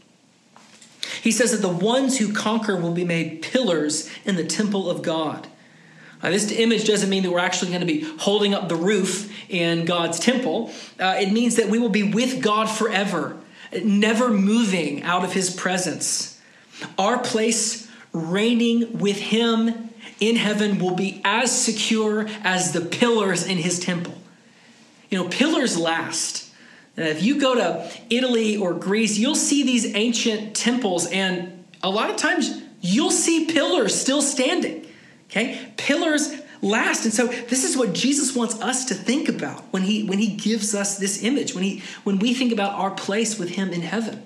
He 1.22 1.32
says 1.32 1.52
that 1.52 1.62
the 1.62 1.68
ones 1.68 2.18
who 2.18 2.34
conquer 2.34 2.76
will 2.76 2.94
be 2.94 3.04
made 3.04 3.42
pillars 3.42 4.10
in 4.26 4.36
the 4.36 4.44
temple 4.44 4.90
of 4.90 5.02
God. 5.02 5.48
Uh, 6.22 6.30
this 6.30 6.52
image 6.52 6.86
doesn't 6.86 7.10
mean 7.10 7.24
that 7.24 7.32
we're 7.32 7.40
actually 7.40 7.70
going 7.70 7.82
to 7.82 7.88
be 7.88 8.02
holding 8.20 8.54
up 8.54 8.70
the 8.70 8.76
roof 8.76 9.32
in 9.50 9.86
God's 9.86 10.20
temple. 10.20 10.72
Uh, 11.00 11.16
it 11.20 11.32
means 11.32 11.56
that 11.56 11.70
we 11.70 11.80
will 11.80 11.90
be 11.90 12.04
with 12.04 12.42
God 12.42 12.70
forever, 12.70 13.38
never 13.84 14.30
moving 14.30 15.04
out 15.04 15.24
of 15.24 15.34
His 15.34 15.54
presence. 15.54 16.39
Our 16.98 17.20
place 17.20 17.90
reigning 18.14 19.00
with 19.00 19.18
Him 19.18 19.90
in 20.20 20.36
heaven 20.36 20.80
will 20.80 20.96
be 20.96 21.22
as 21.24 21.52
secure 21.52 22.28
as 22.44 22.74
the 22.74 22.82
pillars 22.82 23.46
in 23.46 23.58
His 23.58 23.80
temple. 23.80 24.16
You 25.10 25.18
know, 25.18 25.30
pillars 25.30 25.78
last. 25.78 26.52
if 26.96 27.24
you 27.24 27.40
go 27.40 27.56
to 27.56 27.90
Italy 28.10 28.58
or 28.58 28.74
Greece, 28.74 29.18
you'll 29.18 29.36
see 29.36 29.64
these 29.64 29.96
ancient 29.96 30.56
temples, 30.56 31.08
and 31.08 31.66
a 31.82 31.90
lot 31.90 32.10
of 32.10 32.18
times 32.18 32.62
you'll 32.82 33.12
see 33.12 33.46
pillars 33.46 33.96
still 33.96 34.22
standing. 34.22 34.86
Okay? 35.30 35.72
Pillars 35.78 36.34
last. 36.62 37.06
And 37.06 37.14
so 37.14 37.28
this 37.28 37.64
is 37.64 37.78
what 37.78 37.94
Jesus 37.94 38.36
wants 38.36 38.60
us 38.62 38.86
to 38.86 38.94
think 38.94 39.30
about 39.30 39.64
when 39.72 39.84
he 39.84 40.04
when 40.04 40.20
he 40.20 40.36
gives 40.36 40.76
us 40.76 40.98
this 40.98 41.24
image, 41.24 41.54
when 41.54 41.64
he 41.64 41.84
when 42.04 42.20
we 42.20 42.34
think 42.34 42.52
about 42.52 42.74
our 42.74 42.92
place 42.92 43.38
with 43.38 43.50
him 43.50 43.70
in 43.70 43.82
heaven. 43.82 44.24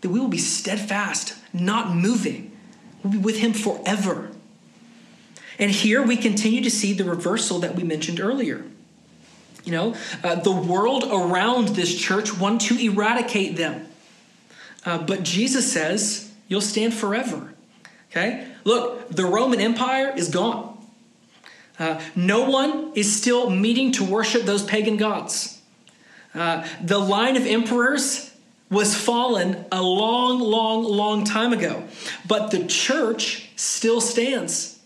That 0.00 0.08
we 0.08 0.18
will 0.18 0.28
be 0.28 0.38
steadfast, 0.38 1.34
not 1.52 1.94
moving. 1.94 2.56
We'll 3.02 3.12
be 3.12 3.18
with 3.18 3.38
him 3.38 3.52
forever. 3.52 4.30
And 5.58 5.70
here 5.70 6.02
we 6.02 6.16
continue 6.16 6.62
to 6.62 6.70
see 6.70 6.94
the 6.94 7.04
reversal 7.04 7.58
that 7.60 7.74
we 7.74 7.82
mentioned 7.82 8.18
earlier. 8.18 8.64
You 9.64 9.72
know, 9.72 9.94
uh, 10.24 10.36
the 10.36 10.52
world 10.52 11.04
around 11.04 11.68
this 11.68 11.94
church 11.94 12.38
want 12.38 12.62
to 12.62 12.78
eradicate 12.78 13.56
them. 13.56 13.86
Uh, 14.86 14.98
but 14.98 15.22
Jesus 15.22 15.70
says, 15.70 16.32
you'll 16.48 16.62
stand 16.62 16.94
forever. 16.94 17.52
Okay? 18.10 18.46
Look, 18.64 19.10
the 19.10 19.26
Roman 19.26 19.60
Empire 19.60 20.12
is 20.16 20.28
gone. 20.28 20.78
Uh, 21.78 22.00
no 22.14 22.48
one 22.48 22.92
is 22.94 23.14
still 23.14 23.50
meeting 23.50 23.92
to 23.92 24.04
worship 24.04 24.42
those 24.42 24.62
pagan 24.62 24.96
gods. 24.96 25.60
Uh, 26.34 26.66
the 26.82 26.98
line 26.98 27.36
of 27.36 27.46
emperors 27.46 28.29
was 28.70 28.94
fallen 28.94 29.64
a 29.72 29.82
long, 29.82 30.38
long, 30.38 30.84
long 30.84 31.24
time 31.24 31.52
ago. 31.52 31.82
But 32.26 32.52
the 32.52 32.64
church 32.66 33.50
still 33.56 34.00
stands. 34.00 34.78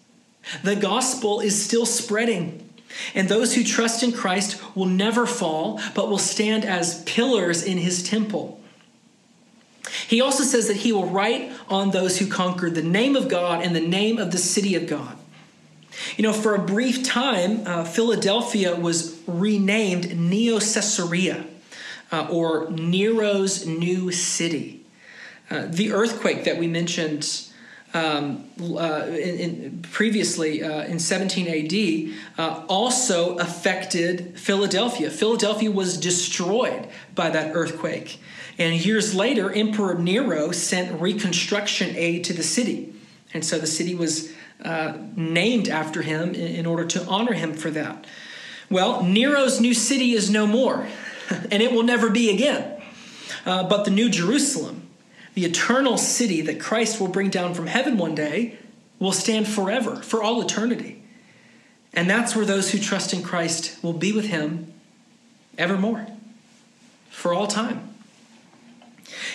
The 0.62 0.76
gospel 0.76 1.40
is 1.40 1.62
still 1.62 1.86
spreading. 1.86 2.60
And 3.14 3.28
those 3.28 3.54
who 3.54 3.64
trust 3.64 4.02
in 4.02 4.12
Christ 4.12 4.60
will 4.74 4.86
never 4.86 5.26
fall, 5.26 5.80
but 5.94 6.08
will 6.08 6.18
stand 6.18 6.64
as 6.64 7.02
pillars 7.02 7.62
in 7.62 7.78
his 7.78 8.02
temple. 8.02 8.60
He 10.08 10.20
also 10.20 10.44
says 10.44 10.68
that 10.68 10.78
he 10.78 10.92
will 10.92 11.06
write 11.06 11.52
on 11.68 11.90
those 11.90 12.18
who 12.18 12.26
conquered 12.26 12.74
the 12.74 12.82
name 12.82 13.16
of 13.16 13.28
God 13.28 13.62
and 13.62 13.76
the 13.76 13.80
name 13.80 14.18
of 14.18 14.32
the 14.32 14.38
city 14.38 14.74
of 14.74 14.86
God. 14.86 15.16
You 16.16 16.22
know, 16.22 16.32
for 16.32 16.54
a 16.54 16.58
brief 16.58 17.04
time, 17.04 17.66
uh, 17.66 17.84
Philadelphia 17.84 18.74
was 18.74 19.20
renamed 19.26 20.18
Neo 20.18 20.58
Caesarea 20.58 21.44
uh, 22.12 22.28
or 22.30 22.70
Nero's 22.70 23.66
new 23.66 24.12
city. 24.12 24.84
Uh, 25.50 25.66
the 25.68 25.92
earthquake 25.92 26.44
that 26.44 26.58
we 26.58 26.66
mentioned 26.66 27.50
um, 27.94 28.48
uh, 28.60 29.06
in, 29.06 29.38
in 29.38 29.82
previously 29.82 30.62
uh, 30.62 30.84
in 30.84 30.98
17 30.98 31.46
AD 31.48 32.14
uh, 32.38 32.64
also 32.68 33.36
affected 33.38 34.38
Philadelphia. 34.38 35.10
Philadelphia 35.10 35.70
was 35.70 35.96
destroyed 35.98 36.88
by 37.14 37.30
that 37.30 37.54
earthquake. 37.54 38.20
And 38.58 38.84
years 38.84 39.14
later, 39.14 39.52
Emperor 39.52 39.94
Nero 39.94 40.50
sent 40.50 41.00
reconstruction 41.00 41.94
aid 41.96 42.24
to 42.24 42.32
the 42.32 42.42
city. 42.42 42.94
And 43.32 43.44
so 43.44 43.58
the 43.58 43.66
city 43.66 43.94
was 43.94 44.32
uh, 44.64 44.94
named 45.16 45.68
after 45.68 46.02
him 46.02 46.34
in, 46.34 46.54
in 46.54 46.66
order 46.66 46.84
to 46.84 47.04
honor 47.06 47.32
him 47.32 47.54
for 47.54 47.70
that. 47.70 48.06
Well, 48.70 49.02
Nero's 49.02 49.60
new 49.60 49.74
city 49.74 50.12
is 50.12 50.30
no 50.30 50.46
more, 50.46 50.88
and 51.50 51.62
it 51.62 51.72
will 51.72 51.82
never 51.82 52.10
be 52.10 52.30
again. 52.30 52.80
Uh, 53.46 53.64
but 53.64 53.84
the 53.84 53.90
New 53.90 54.08
Jerusalem, 54.08 54.88
the 55.34 55.44
eternal 55.44 55.98
city 55.98 56.40
that 56.42 56.60
Christ 56.60 57.00
will 57.00 57.08
bring 57.08 57.30
down 57.30 57.54
from 57.54 57.66
heaven 57.66 57.96
one 57.96 58.14
day, 58.14 58.58
will 58.98 59.12
stand 59.12 59.48
forever, 59.48 59.96
for 59.96 60.22
all 60.22 60.40
eternity. 60.40 61.02
And 61.92 62.08
that's 62.08 62.34
where 62.34 62.44
those 62.44 62.70
who 62.70 62.78
trust 62.78 63.12
in 63.12 63.22
Christ 63.22 63.82
will 63.82 63.92
be 63.92 64.12
with 64.12 64.26
him 64.26 64.72
evermore, 65.56 66.06
for 67.10 67.32
all 67.32 67.46
time. 67.46 67.94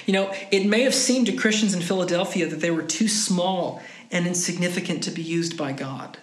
You 0.05 0.13
know, 0.13 0.33
it 0.51 0.65
may 0.65 0.81
have 0.83 0.95
seemed 0.95 1.27
to 1.27 1.33
Christians 1.33 1.73
in 1.73 1.81
Philadelphia 1.81 2.47
that 2.47 2.59
they 2.59 2.71
were 2.71 2.81
too 2.81 3.07
small 3.07 3.81
and 4.11 4.25
insignificant 4.27 5.03
to 5.03 5.11
be 5.11 5.21
used 5.21 5.57
by 5.57 5.71
God. 5.71 6.17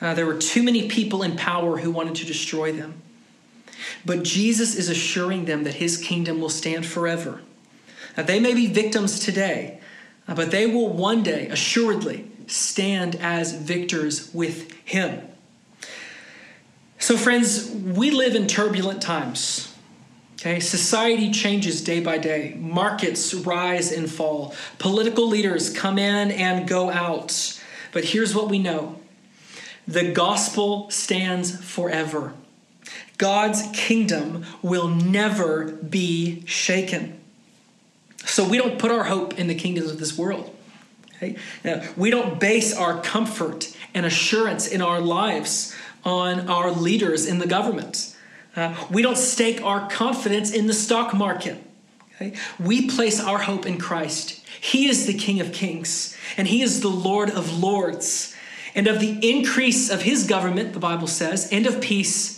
Uh, 0.00 0.14
there 0.14 0.26
were 0.26 0.36
too 0.36 0.62
many 0.62 0.88
people 0.88 1.22
in 1.22 1.36
power 1.36 1.78
who 1.78 1.90
wanted 1.90 2.14
to 2.16 2.26
destroy 2.26 2.72
them. 2.72 3.02
But 4.04 4.22
Jesus 4.22 4.74
is 4.74 4.88
assuring 4.88 5.44
them 5.44 5.64
that 5.64 5.74
his 5.74 5.96
kingdom 5.96 6.40
will 6.40 6.48
stand 6.48 6.86
forever. 6.86 7.40
Now, 8.16 8.24
they 8.24 8.40
may 8.40 8.54
be 8.54 8.66
victims 8.66 9.20
today, 9.20 9.80
uh, 10.26 10.34
but 10.34 10.50
they 10.50 10.66
will 10.66 10.88
one 10.88 11.22
day, 11.22 11.48
assuredly, 11.48 12.30
stand 12.46 13.14
as 13.16 13.52
victors 13.52 14.32
with 14.34 14.72
him. 14.84 15.22
So, 16.98 17.16
friends, 17.16 17.70
we 17.70 18.10
live 18.10 18.34
in 18.34 18.46
turbulent 18.46 19.00
times. 19.00 19.72
Okay, 20.34 20.60
society 20.60 21.32
changes 21.32 21.82
day 21.82 22.00
by 22.00 22.18
day. 22.18 22.54
Markets 22.58 23.34
rise 23.34 23.90
and 23.90 24.08
fall. 24.08 24.54
Political 24.78 25.26
leaders 25.26 25.70
come 25.70 25.98
in 25.98 26.30
and 26.30 26.68
go 26.68 26.90
out. 26.90 27.60
But 27.92 28.04
here's 28.04 28.34
what 28.34 28.48
we 28.48 28.58
know 28.58 29.00
the 29.86 30.12
gospel 30.12 30.90
stands 30.90 31.64
forever. 31.64 32.34
God's 33.18 33.62
kingdom 33.72 34.44
will 34.62 34.88
never 34.88 35.72
be 35.72 36.44
shaken. 36.46 37.18
So 38.24 38.48
we 38.48 38.58
don't 38.58 38.78
put 38.78 38.90
our 38.90 39.04
hope 39.04 39.38
in 39.38 39.48
the 39.48 39.54
kingdoms 39.54 39.90
of 39.90 39.98
this 39.98 40.16
world. 40.16 40.54
Okay? 41.16 41.36
we 41.96 42.10
don't 42.10 42.38
base 42.38 42.76
our 42.76 43.02
comfort 43.02 43.76
and 43.92 44.06
assurance 44.06 44.68
in 44.68 44.80
our 44.80 45.00
lives 45.00 45.74
on 46.04 46.48
our 46.48 46.70
leaders 46.70 47.26
in 47.26 47.38
the 47.38 47.46
government. 47.46 48.16
Uh, 48.54 48.74
we 48.90 49.02
don't 49.02 49.16
stake 49.16 49.62
our 49.62 49.88
confidence 49.90 50.52
in 50.52 50.66
the 50.66 50.72
stock 50.72 51.12
market. 51.12 51.62
Okay? 52.14 52.34
We 52.58 52.88
place 52.88 53.20
our 53.20 53.38
hope 53.38 53.66
in 53.66 53.78
Christ. 53.78 54.44
He 54.60 54.88
is 54.88 55.06
the 55.06 55.14
King 55.14 55.40
of 55.40 55.52
kings, 55.52 56.16
and 56.36 56.48
He 56.48 56.62
is 56.62 56.80
the 56.80 56.88
Lord 56.88 57.30
of 57.30 57.58
lords. 57.58 58.34
And 58.74 58.86
of 58.86 59.00
the 59.00 59.18
increase 59.28 59.90
of 59.90 60.02
His 60.02 60.26
government, 60.26 60.72
the 60.72 60.78
Bible 60.78 61.06
says, 61.06 61.48
and 61.50 61.66
of 61.66 61.80
peace, 61.80 62.37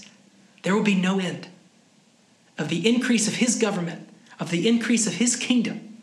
there 0.63 0.75
will 0.75 0.83
be 0.83 0.95
no 0.95 1.19
end. 1.19 1.49
Of 2.59 2.69
the 2.69 2.87
increase 2.89 3.27
of 3.27 3.37
His 3.37 3.57
government, 3.57 4.09
of 4.39 4.51
the 4.51 4.69
increase 4.69 5.07
of 5.07 5.15
His 5.15 5.37
kingdom, 5.37 5.99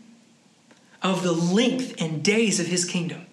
of 1.04 1.24
the 1.24 1.32
length 1.32 2.02
and 2.02 2.24
days 2.24 2.60
of 2.60 2.68
His 2.68 2.86
kingdom, 2.86 3.26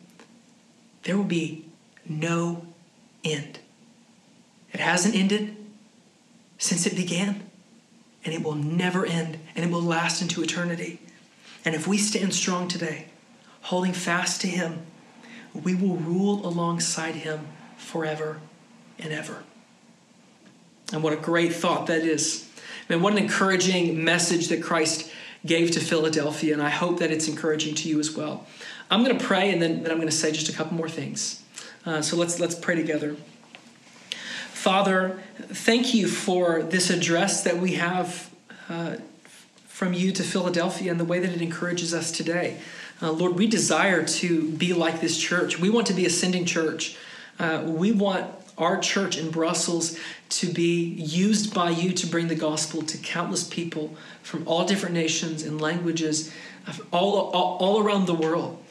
there 1.05 1.17
will 1.17 1.25
be 1.25 1.65
no 2.07 2.67
end. 3.23 3.59
It 4.73 4.81
hasn't 4.81 5.15
ended 5.15 5.57
since 6.59 6.87
it 6.87 6.97
began, 6.97 7.43
and 8.25 8.35
it 8.35 8.43
will 8.43 8.55
never 8.55 9.07
end, 9.07 9.39
and 9.55 9.65
it 9.65 9.71
will 9.71 9.83
last 9.83 10.21
into 10.21 10.43
eternity. 10.43 11.01
And 11.65 11.75
if 11.75 11.87
we 11.87 11.97
stand 11.99 12.35
strong 12.35 12.69
today, 12.69 13.07
holding 13.63 13.93
fast 13.93 14.41
to 14.43 14.47
Him, 14.47 14.87
we 15.55 15.75
will 15.75 15.97
rule 15.97 16.47
alongside 16.47 17.15
Him 17.15 17.49
forever 17.77 18.41
and 18.99 19.13
ever. 19.13 19.45
And 20.95 21.03
what 21.03 21.13
a 21.13 21.17
great 21.17 21.53
thought 21.53 21.89
that 21.89 22.03
is. 22.03 22.49
Man, 22.89 23.03
what 23.03 23.13
an 23.13 23.19
encouraging 23.19 24.05
message 24.05 24.47
that 24.49 24.63
Christ 24.63 25.11
gave 25.45 25.73
to 25.73 25.81
Philadelphia, 25.81 26.53
and 26.53 26.63
I 26.63 26.71
hope 26.71 27.01
that 27.01 27.11
it's 27.11 27.27
encouraging 27.27 27.75
to 27.77 27.89
you 27.89 27.99
as 27.99 28.17
well. 28.17 28.47
I'm 28.93 29.03
going 29.03 29.19
to 29.19 29.25
pray, 29.25 29.51
and 29.51 29.61
then, 29.61 29.83
then 29.83 29.91
I'm 29.91 29.97
going 29.97 30.09
to 30.09 30.15
say 30.15 30.31
just 30.31 30.49
a 30.49 30.53
couple 30.53 30.77
more 30.77 30.89
things. 30.89 31.43
Uh, 31.85 32.01
so 32.01 32.17
let's 32.17 32.39
let's 32.39 32.55
pray 32.55 32.77
together. 32.77 33.17
Father, 34.53 35.21
thank 35.49 35.95
you 35.95 36.07
for 36.07 36.63
this 36.63 36.91
address 36.91 37.43
that 37.43 37.59
we 37.59 37.73
have 37.73 38.31
uh, 38.69 38.97
from 39.67 39.95
you 39.95 40.13
to 40.13 40.23
Philadelphia 40.23 40.93
and 40.93 41.01
the 41.01 41.05
way 41.05 41.19
that 41.19 41.33
it 41.33 41.43
encourages 41.43 41.93
us 41.93 42.13
today. 42.13 42.59
Uh, 43.03 43.11
Lord, 43.11 43.35
we 43.35 43.49
desire 43.49 44.05
to 44.05 44.49
be 44.53 44.73
like 44.73 45.01
this 45.01 45.19
church. 45.19 45.59
We 45.59 45.71
want 45.71 45.89
to 45.89 45.93
be 45.93 46.07
ascending 46.07 46.45
church. 46.45 46.97
Uh, 47.41 47.65
we 47.67 47.91
want 47.91 48.33
our 48.57 48.79
church 48.79 49.19
in 49.19 49.31
Brussels 49.31 49.99
to 50.31 50.47
be 50.47 50.83
used 50.83 51.55
by 51.55 51.71
you 51.71 51.93
to 51.93 52.07
bring 52.07 52.29
the 52.29 52.35
gospel 52.35 52.83
to 52.83 52.99
countless 52.99 53.45
people 53.45 53.95
from 54.23 54.47
all 54.47 54.65
different 54.65 54.95
nations 54.95 55.43
and 55.43 55.61
languages, 55.61 56.33
all, 56.93 57.31
all, 57.31 57.57
all 57.59 57.83
around 57.83 58.07
the 58.07 58.15
world. 58.15 58.63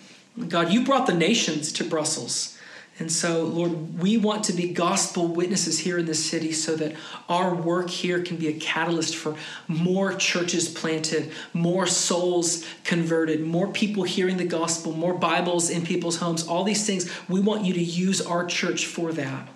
God, 0.48 0.72
you 0.72 0.84
brought 0.84 1.06
the 1.06 1.14
nations 1.14 1.72
to 1.74 1.84
Brussels. 1.84 2.58
And 3.00 3.12
so, 3.12 3.44
Lord, 3.44 4.00
we 4.00 4.18
want 4.18 4.44
to 4.46 4.54
be 4.54 4.72
gospel 4.72 5.28
witnesses 5.28 5.80
here 5.80 5.98
in 5.98 6.06
this 6.06 6.24
city 6.24 6.52
so 6.52 6.76
that 6.76 6.96
our 7.28 7.56
work 7.56 7.90
here 7.90 8.22
can 8.22 8.38
be 8.38 8.48
a 8.50 8.54
catalyst 8.54 9.16
for 9.16 9.36
more 9.68 10.14
churches 10.14 10.70
planted, 10.70 11.32
more 11.54 11.88
souls 11.88 12.64
converted, 12.84 13.42
more 13.42 13.68
people 13.68 14.04
hearing 14.04 14.38
the 14.38 14.46
gospel, 14.46 14.92
more 14.92 15.16
Bibles 15.16 15.72
in 15.72 15.84
people's 15.84 16.18
homes, 16.18 16.48
all 16.48 16.64
these 16.64 16.86
things. 16.86 17.12
We 17.28 17.40
want 17.40 17.66
you 17.66 17.74
to 17.74 17.84
use 17.84 18.22
our 18.22 18.46
church 18.46 18.86
for 18.86 19.12
that. 19.14 19.50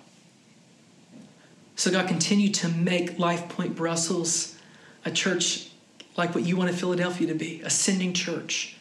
So, 1.78 1.90
God, 1.90 2.06
continue 2.06 2.50
to 2.50 2.68
make 2.68 3.18
Life 3.18 3.48
Point 3.48 3.74
Brussels 3.74 4.58
a 5.04 5.10
church 5.10 5.70
like 6.16 6.34
what 6.34 6.44
you 6.44 6.56
wanted 6.56 6.74
Philadelphia 6.74 7.28
to 7.28 7.34
be, 7.34 7.62
ascending 7.62 8.12
church 8.12 8.78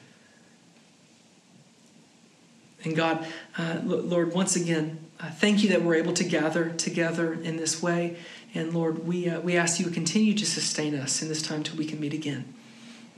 and 2.88 2.96
God, 2.96 3.28
uh, 3.58 3.82
Lord, 3.84 4.34
once 4.34 4.56
again, 4.56 5.00
uh, 5.20 5.30
thank 5.30 5.64
you 5.64 5.70
that 5.70 5.82
we're 5.82 5.96
able 5.96 6.14
to 6.14 6.24
gather 6.24 6.70
together 6.70 7.34
in 7.34 7.58
this 7.58 7.82
way. 7.82 8.18
And 8.54 8.74
Lord, 8.74 9.06
we, 9.06 9.28
uh, 9.28 9.40
we 9.42 9.58
ask 9.58 9.80
you 9.80 9.86
to 9.86 9.92
continue 9.92 10.34
to 10.36 10.46
sustain 10.46 10.96
us 10.96 11.22
in 11.22 11.28
this 11.28 11.42
time 11.42 11.64
till 11.64 11.76
we 11.76 11.86
can 11.86 12.00
meet 12.00 12.14
again. 12.14 12.54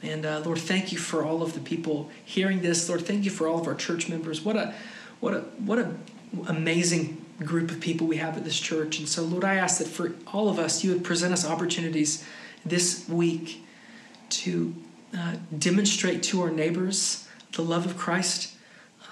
And 0.02 0.26
uh, 0.26 0.42
Lord, 0.46 0.60
thank 0.60 0.92
you 0.92 0.98
for 0.98 1.24
all 1.24 1.44
of 1.44 1.54
the 1.54 1.60
people 1.60 2.10
hearing 2.24 2.62
this. 2.62 2.88
Lord, 2.88 3.06
thank 3.06 3.26
you 3.26 3.32
for 3.32 3.48
all 3.48 3.60
of 3.60 3.68
our 3.68 3.76
church 3.76 4.08
members. 4.08 4.42
What 4.42 4.56
a 4.56 4.74
what 5.20 5.34
a 5.34 5.40
what 5.40 5.78
a 5.78 5.94
amazing 6.48 7.24
group 7.46 7.72
of 7.72 7.80
people 7.80 8.08
we 8.08 8.18
have 8.18 8.38
at 8.38 8.44
this 8.44 8.60
church. 8.60 9.00
And 9.00 9.08
so, 9.08 9.24
Lord, 9.24 9.44
I 9.44 9.56
ask 9.56 9.78
that 9.80 9.88
for 9.88 10.14
all 10.34 10.50
of 10.50 10.60
us, 10.60 10.84
you 10.84 10.92
would 10.92 11.04
present 11.04 11.34
us 11.34 11.46
opportunities 11.46 12.26
this 12.66 13.08
week 13.08 13.64
to 14.30 14.76
uh, 15.18 15.36
demonstrate 15.58 16.22
to 16.24 16.42
our 16.42 16.52
neighbors 16.52 17.28
the 17.54 17.62
love 17.62 17.86
of 17.86 17.98
Christ 17.98 18.54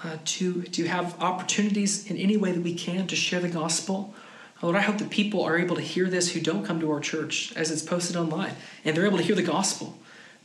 uh, 0.04 0.18
to, 0.24 0.62
to 0.62 0.86
have 0.86 1.20
opportunities 1.20 2.08
in 2.08 2.16
any 2.16 2.36
way 2.36 2.52
that 2.52 2.62
we 2.62 2.74
can 2.74 3.06
to 3.08 3.16
share 3.16 3.40
the 3.40 3.48
gospel. 3.48 4.14
Lord, 4.62 4.76
I 4.76 4.80
hope 4.80 4.98
that 4.98 5.10
people 5.10 5.42
are 5.42 5.58
able 5.58 5.76
to 5.76 5.82
hear 5.82 6.08
this 6.08 6.32
who 6.32 6.40
don't 6.40 6.64
come 6.64 6.80
to 6.80 6.90
our 6.90 7.00
church 7.00 7.52
as 7.56 7.70
it's 7.70 7.82
posted 7.82 8.16
online, 8.16 8.54
and 8.84 8.96
they're 8.96 9.06
able 9.06 9.18
to 9.18 9.24
hear 9.24 9.36
the 9.36 9.42
gospel, 9.42 9.96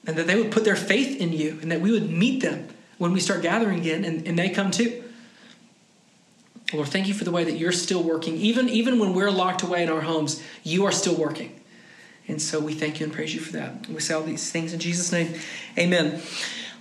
and 0.06 0.16
that 0.18 0.28
they 0.28 0.36
would 0.36 0.52
put 0.52 0.66
their 0.66 0.76
faith 0.76 1.20
in 1.20 1.34
you, 1.34 1.60
and 1.62 1.72
that 1.72 1.82
we 1.82 1.92
would 1.92 2.10
meet 2.10 2.42
them 2.42 2.68
when 2.98 3.12
we 3.12 3.20
start 3.20 3.42
gathering 3.42 3.80
again, 3.80 4.06
and, 4.06 4.28
and 4.28 4.38
they 4.38 4.50
come 4.50 4.72
too. 4.72 5.03
Lord, 6.74 6.88
thank 6.88 7.08
you 7.08 7.14
for 7.14 7.24
the 7.24 7.32
way 7.32 7.44
that 7.44 7.54
you're 7.54 7.72
still 7.72 8.04
working. 8.04 8.36
Even, 8.38 8.70
even 8.70 9.00
when 9.00 9.14
we're 9.14 9.32
locked 9.32 9.62
away 9.62 9.84
in 9.84 9.90
our 9.90 10.02
homes, 10.02 10.42
you 10.64 10.86
are 10.86 10.92
still 10.92 11.16
working. 11.16 11.60
And 12.28 12.42
so 12.42 12.60
we 12.60 12.74
thank 12.74 13.00
you 13.00 13.06
and 13.06 13.14
praise 13.14 13.34
you 13.34 13.42
for 13.42 13.54
that. 13.54 13.88
We 13.88 14.00
say 14.00 14.14
all 14.14 14.24
these 14.24 14.50
things 14.52 14.74
in 14.74 14.80
Jesus' 14.80 15.12
name. 15.12 15.34
Amen. 15.78 16.22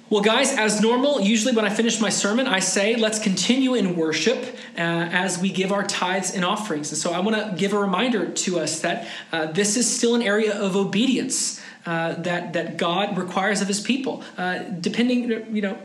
Well, 0.08 0.22
guys, 0.22 0.56
as 0.56 0.80
normal, 0.80 1.22
usually 1.22 1.54
when 1.54 1.64
I 1.64 1.70
finish 1.70 1.98
my 2.00 2.10
sermon, 2.10 2.46
I 2.46 2.58
say, 2.58 2.96
let's 2.96 3.18
continue 3.18 3.74
in 3.74 3.96
worship 3.96 4.36
uh, 4.76 4.80
as 4.80 5.38
we 5.38 5.50
give 5.50 5.72
our 5.72 5.84
tithes 5.84 6.34
and 6.34 6.44
offerings. 6.44 6.92
And 6.92 6.98
so 6.98 7.12
I 7.12 7.20
want 7.20 7.36
to 7.36 7.56
give 7.56 7.72
a 7.72 7.78
reminder 7.78 8.30
to 8.30 8.60
us 8.60 8.80
that 8.80 9.08
uh, 9.32 9.46
this 9.46 9.76
is 9.76 9.90
still 9.90 10.14
an 10.14 10.20
area 10.20 10.54
of 10.54 10.76
obedience 10.76 11.62
uh, 11.86 12.12
that, 12.14 12.52
that 12.52 12.76
God 12.76 13.16
requires 13.16 13.62
of 13.62 13.68
his 13.68 13.80
people. 13.80 14.22
Uh, 14.36 14.58
depending, 14.58 15.54
you 15.56 15.62
know, 15.62 15.78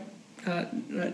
uh, 0.48 0.64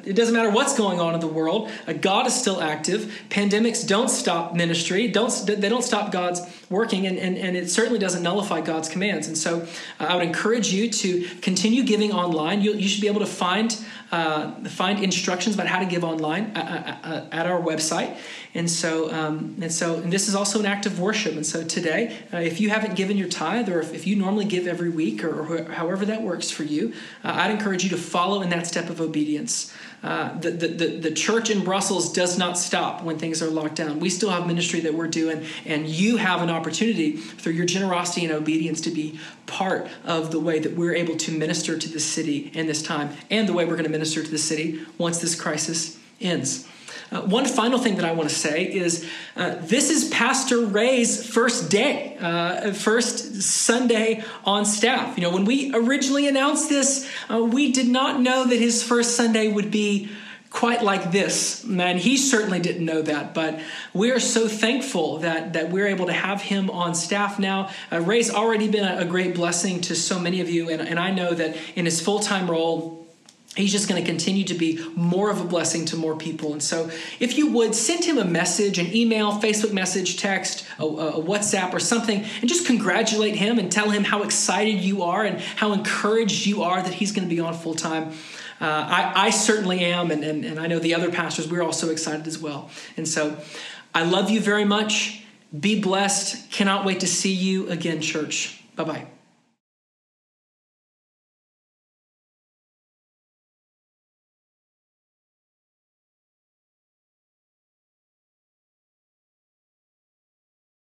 it 0.05 0.14
doesn't 0.14 0.35
matter 0.35 0.51
what's 0.51 0.76
going 0.76 1.01
on 1.01 1.14
in 1.14 1.20
the 1.20 1.26
world. 1.26 1.70
Uh, 1.87 1.93
God 1.93 2.26
is 2.26 2.35
still 2.35 2.61
active. 2.61 3.12
Pandemics 3.30 3.87
don't 3.87 4.09
stop 4.09 4.55
ministry. 4.55 5.09
Don't 5.09 5.30
they 5.47 5.68
don't 5.68 5.85
stop 5.85 6.12
God's 6.12 6.41
working, 6.71 7.07
and, 7.07 7.19
and, 7.19 7.37
and 7.37 7.57
it 7.57 7.71
certainly 7.71 7.99
doesn't 7.99 8.23
nullify 8.23 8.61
God's 8.61 8.89
commands. 8.89 9.27
And 9.27 9.37
so, 9.37 9.67
uh, 10.01 10.05
I 10.05 10.17
would 10.17 10.25
encourage 10.25 10.73
you 10.73 10.91
to 10.91 11.25
continue 11.41 11.83
giving 11.85 12.12
online. 12.12 12.62
You, 12.62 12.75
you 12.75 12.89
should 12.89 13.01
be 13.01 13.09
able 13.09 13.21
to 13.21 13.27
find 13.27 13.77
uh, 14.12 14.53
find 14.69 15.03
instructions 15.03 15.57
about 15.57 15.67
how 15.67 15.81
to 15.81 15.87
give 15.87 16.05
online 16.05 16.53
at, 16.55 17.05
at, 17.05 17.33
at 17.33 17.47
our 17.47 17.61
website. 17.61 18.17
And 18.55 18.71
so, 18.71 19.12
um, 19.12 19.57
and 19.61 19.73
so, 19.73 19.97
and 19.97 20.12
this 20.12 20.29
is 20.29 20.37
also 20.37 20.61
an 20.61 20.67
act 20.67 20.87
of 20.87 21.01
worship. 21.01 21.35
And 21.35 21.45
so 21.45 21.65
today, 21.65 22.17
uh, 22.33 22.37
if 22.37 22.61
you 22.61 22.71
haven't 22.71 22.95
given 22.95 23.17
your 23.17 23.29
tithe, 23.29 23.69
or 23.69 23.81
if, 23.81 23.93
if 23.93 24.07
you 24.07 24.15
normally 24.15 24.45
give 24.45 24.69
every 24.69 24.91
week, 24.91 25.25
or, 25.25 25.41
or 25.41 25.73
however 25.73 26.07
that 26.07 26.23
works 26.23 26.49
for 26.49 26.62
you, 26.62 26.93
uh, 27.25 27.33
I'd 27.35 27.51
encourage 27.51 27.83
you 27.83 27.91
to 27.91 27.97
follow 27.97 28.43
in 28.43 28.51
that 28.51 28.69
step 28.69 28.89
of 28.89 29.01
obedience. 29.01 29.75
Uh, 30.05 30.39
the, 30.39 30.51
the, 30.51 30.69
the, 30.69 30.87
the 30.99 31.11
church 31.11 31.49
in 31.49 31.65
Brussels 31.65 32.13
does 32.13 32.37
not 32.37 32.59
stop 32.59 33.03
when 33.03 33.19
things 33.19 33.43
are 33.43 33.49
locked 33.49 33.77
down. 33.77 34.01
We 34.01 34.11
still 34.11 34.29
have 34.29 34.47
ministry 34.47 34.81
that 34.81 34.93
we're 34.93 35.09
doing, 35.09 35.47
and 35.65 35.87
you 35.87 36.19
have 36.19 36.43
an 36.43 36.51
opportunity 36.51 37.13
through 37.17 37.55
your 37.55 37.65
generosity 37.65 38.27
and 38.27 38.35
obedience 38.35 38.83
to 38.83 38.91
be 38.91 39.19
part 39.47 39.89
of 40.05 40.31
the 40.31 40.39
way 40.39 40.59
that 40.59 40.77
we're 40.77 40.95
able 40.95 41.17
to 41.17 41.33
minister 41.33 41.79
to 41.79 41.89
the 41.89 42.01
city 42.01 42.51
in 42.53 42.67
this 42.67 42.83
time, 42.83 43.17
and 43.31 43.49
the 43.49 43.55
way 43.55 43.65
we're 43.65 43.77
going 43.77 43.85
to 43.85 43.91
minister 43.91 44.23
to 44.23 44.31
the 44.31 44.37
city 44.37 44.83
once 44.99 45.23
this 45.23 45.35
crisis 45.35 45.99
ends. 46.21 46.69
Uh, 47.11 47.23
one 47.23 47.45
final 47.45 47.79
thing 47.79 47.97
that 47.97 48.05
I 48.05 48.13
want 48.13 48.29
to 48.29 48.35
say 48.35 48.65
is 48.65 49.09
uh, 49.37 49.57
this 49.61 49.91
is 49.91 50.09
Pastor 50.09 50.65
Ray's 50.65 51.27
first 51.27 51.71
day, 51.71 52.17
uh, 52.21 52.73
first 52.73 53.43
Sunday 53.43 54.25
on 54.45 54.65
staff. 54.65 55.17
You 55.17 55.23
know, 55.23 55.31
when 55.31 55.45
we 55.45 55.75
originally 55.75 56.29
announced 56.29 56.69
this, 56.69 57.11
uh, 57.31 57.43
we 57.43 57.73
did 57.73 57.89
not 57.89 58.21
know 58.21 58.45
that 58.45 58.59
his 58.59 58.83
first 58.83 59.17
Sunday 59.17 59.49
would 59.49 59.71
be 59.71 60.11
quite 60.55 60.85
like 60.85 61.11
this. 61.11 61.65
And 61.65 61.99
he 61.99 62.17
certainly 62.17 62.61
didn't 62.61 62.85
know 62.85 63.03
that, 63.03 63.35
but 63.35 63.61
we 63.93 64.13
are 64.13 64.21
so 64.21 64.47
thankful 64.47 65.19
that, 65.19 65.55
that 65.55 65.71
we're 65.71 65.89
able 65.89 66.07
to 66.07 66.13
have 66.13 66.41
him 66.41 66.71
on 66.71 66.95
staff 66.95 67.41
now. 67.41 67.71
Uh, 67.91 68.01
Ray's 68.01 68.33
already 68.33 68.69
been 68.69 68.85
a, 68.85 68.99
a, 69.01 69.05
great 69.05 69.35
blessing 69.35 69.81
to 69.83 69.97
so 69.97 70.19
many 70.19 70.41
of 70.41 70.49
you, 70.49 70.71
and, 70.71 70.81
and 70.81 70.99
I 70.99 71.11
know 71.11 71.35
that 71.35 71.57
in 71.75 71.87
his 71.87 72.01
full 72.01 72.21
time 72.21 72.49
role, 72.49 73.04
He's 73.57 73.71
just 73.71 73.89
going 73.89 74.03
to 74.03 74.07
continue 74.07 74.43
to 74.45 74.55
be 74.55 74.85
more 74.97 75.31
of 75.31 75.41
a 75.41 75.45
blessing 75.45 75.85
to 75.87 75.97
more 75.97 76.17
people. 76.17 76.53
And 76.53 76.63
so, 76.63 76.91
if 77.21 77.39
you 77.39 77.53
would 77.53 77.75
send 77.75 78.05
him 78.05 78.19
a 78.19 78.25
message, 78.25 78.79
an 78.79 78.95
email, 78.95 79.33
Facebook 79.33 79.73
message, 79.73 80.17
text, 80.17 80.67
a, 80.79 80.85
a, 80.85 81.23
WhatsApp, 81.23 81.73
or 81.73 81.79
something, 81.79 82.25
and 82.41 82.49
just 82.49 82.67
congratulate 82.67 83.37
him 83.37 83.61
and 83.61 83.71
tell 83.71 83.91
him 83.91 84.03
how 84.03 84.23
excited 84.23 84.81
you 84.81 85.05
are 85.05 85.25
and 85.25 85.41
how 85.41 85.73
encouraged 85.73 86.47
you 86.47 86.65
are 86.65 86.83
that 86.83 86.95
he's 86.95 87.13
going 87.13 87.29
to 87.29 87.33
be 87.33 87.41
on 87.41 87.55
full 87.55 87.75
time. 87.75 88.11
Uh, 88.61 88.65
I, 88.65 89.13
I, 89.27 89.31
certainly 89.31 89.81
am, 89.81 90.11
and, 90.11 90.25
and, 90.25 90.45
and 90.45 90.59
I 90.59 90.67
know 90.67 90.79
the 90.79 90.95
other 90.95 91.11
pastors, 91.11 91.51
we're 91.51 91.63
all 91.63 91.73
so 91.73 91.91
excited 91.91 92.27
as 92.27 92.39
well. 92.39 92.71
And 92.97 93.07
so, 93.07 93.37
I 93.95 94.03
love 94.03 94.31
you 94.31 94.41
very 94.41 94.65
much. 94.65 95.23
Be 95.59 95.81
blessed. 95.81 96.51
Cannot 96.51 96.85
wait 96.85 97.01
to 97.01 97.07
see 97.07 97.33
you 97.33 97.69
again, 97.69 98.01
church. 98.01 98.61
Bye 98.75 98.85
bye. 98.85 99.14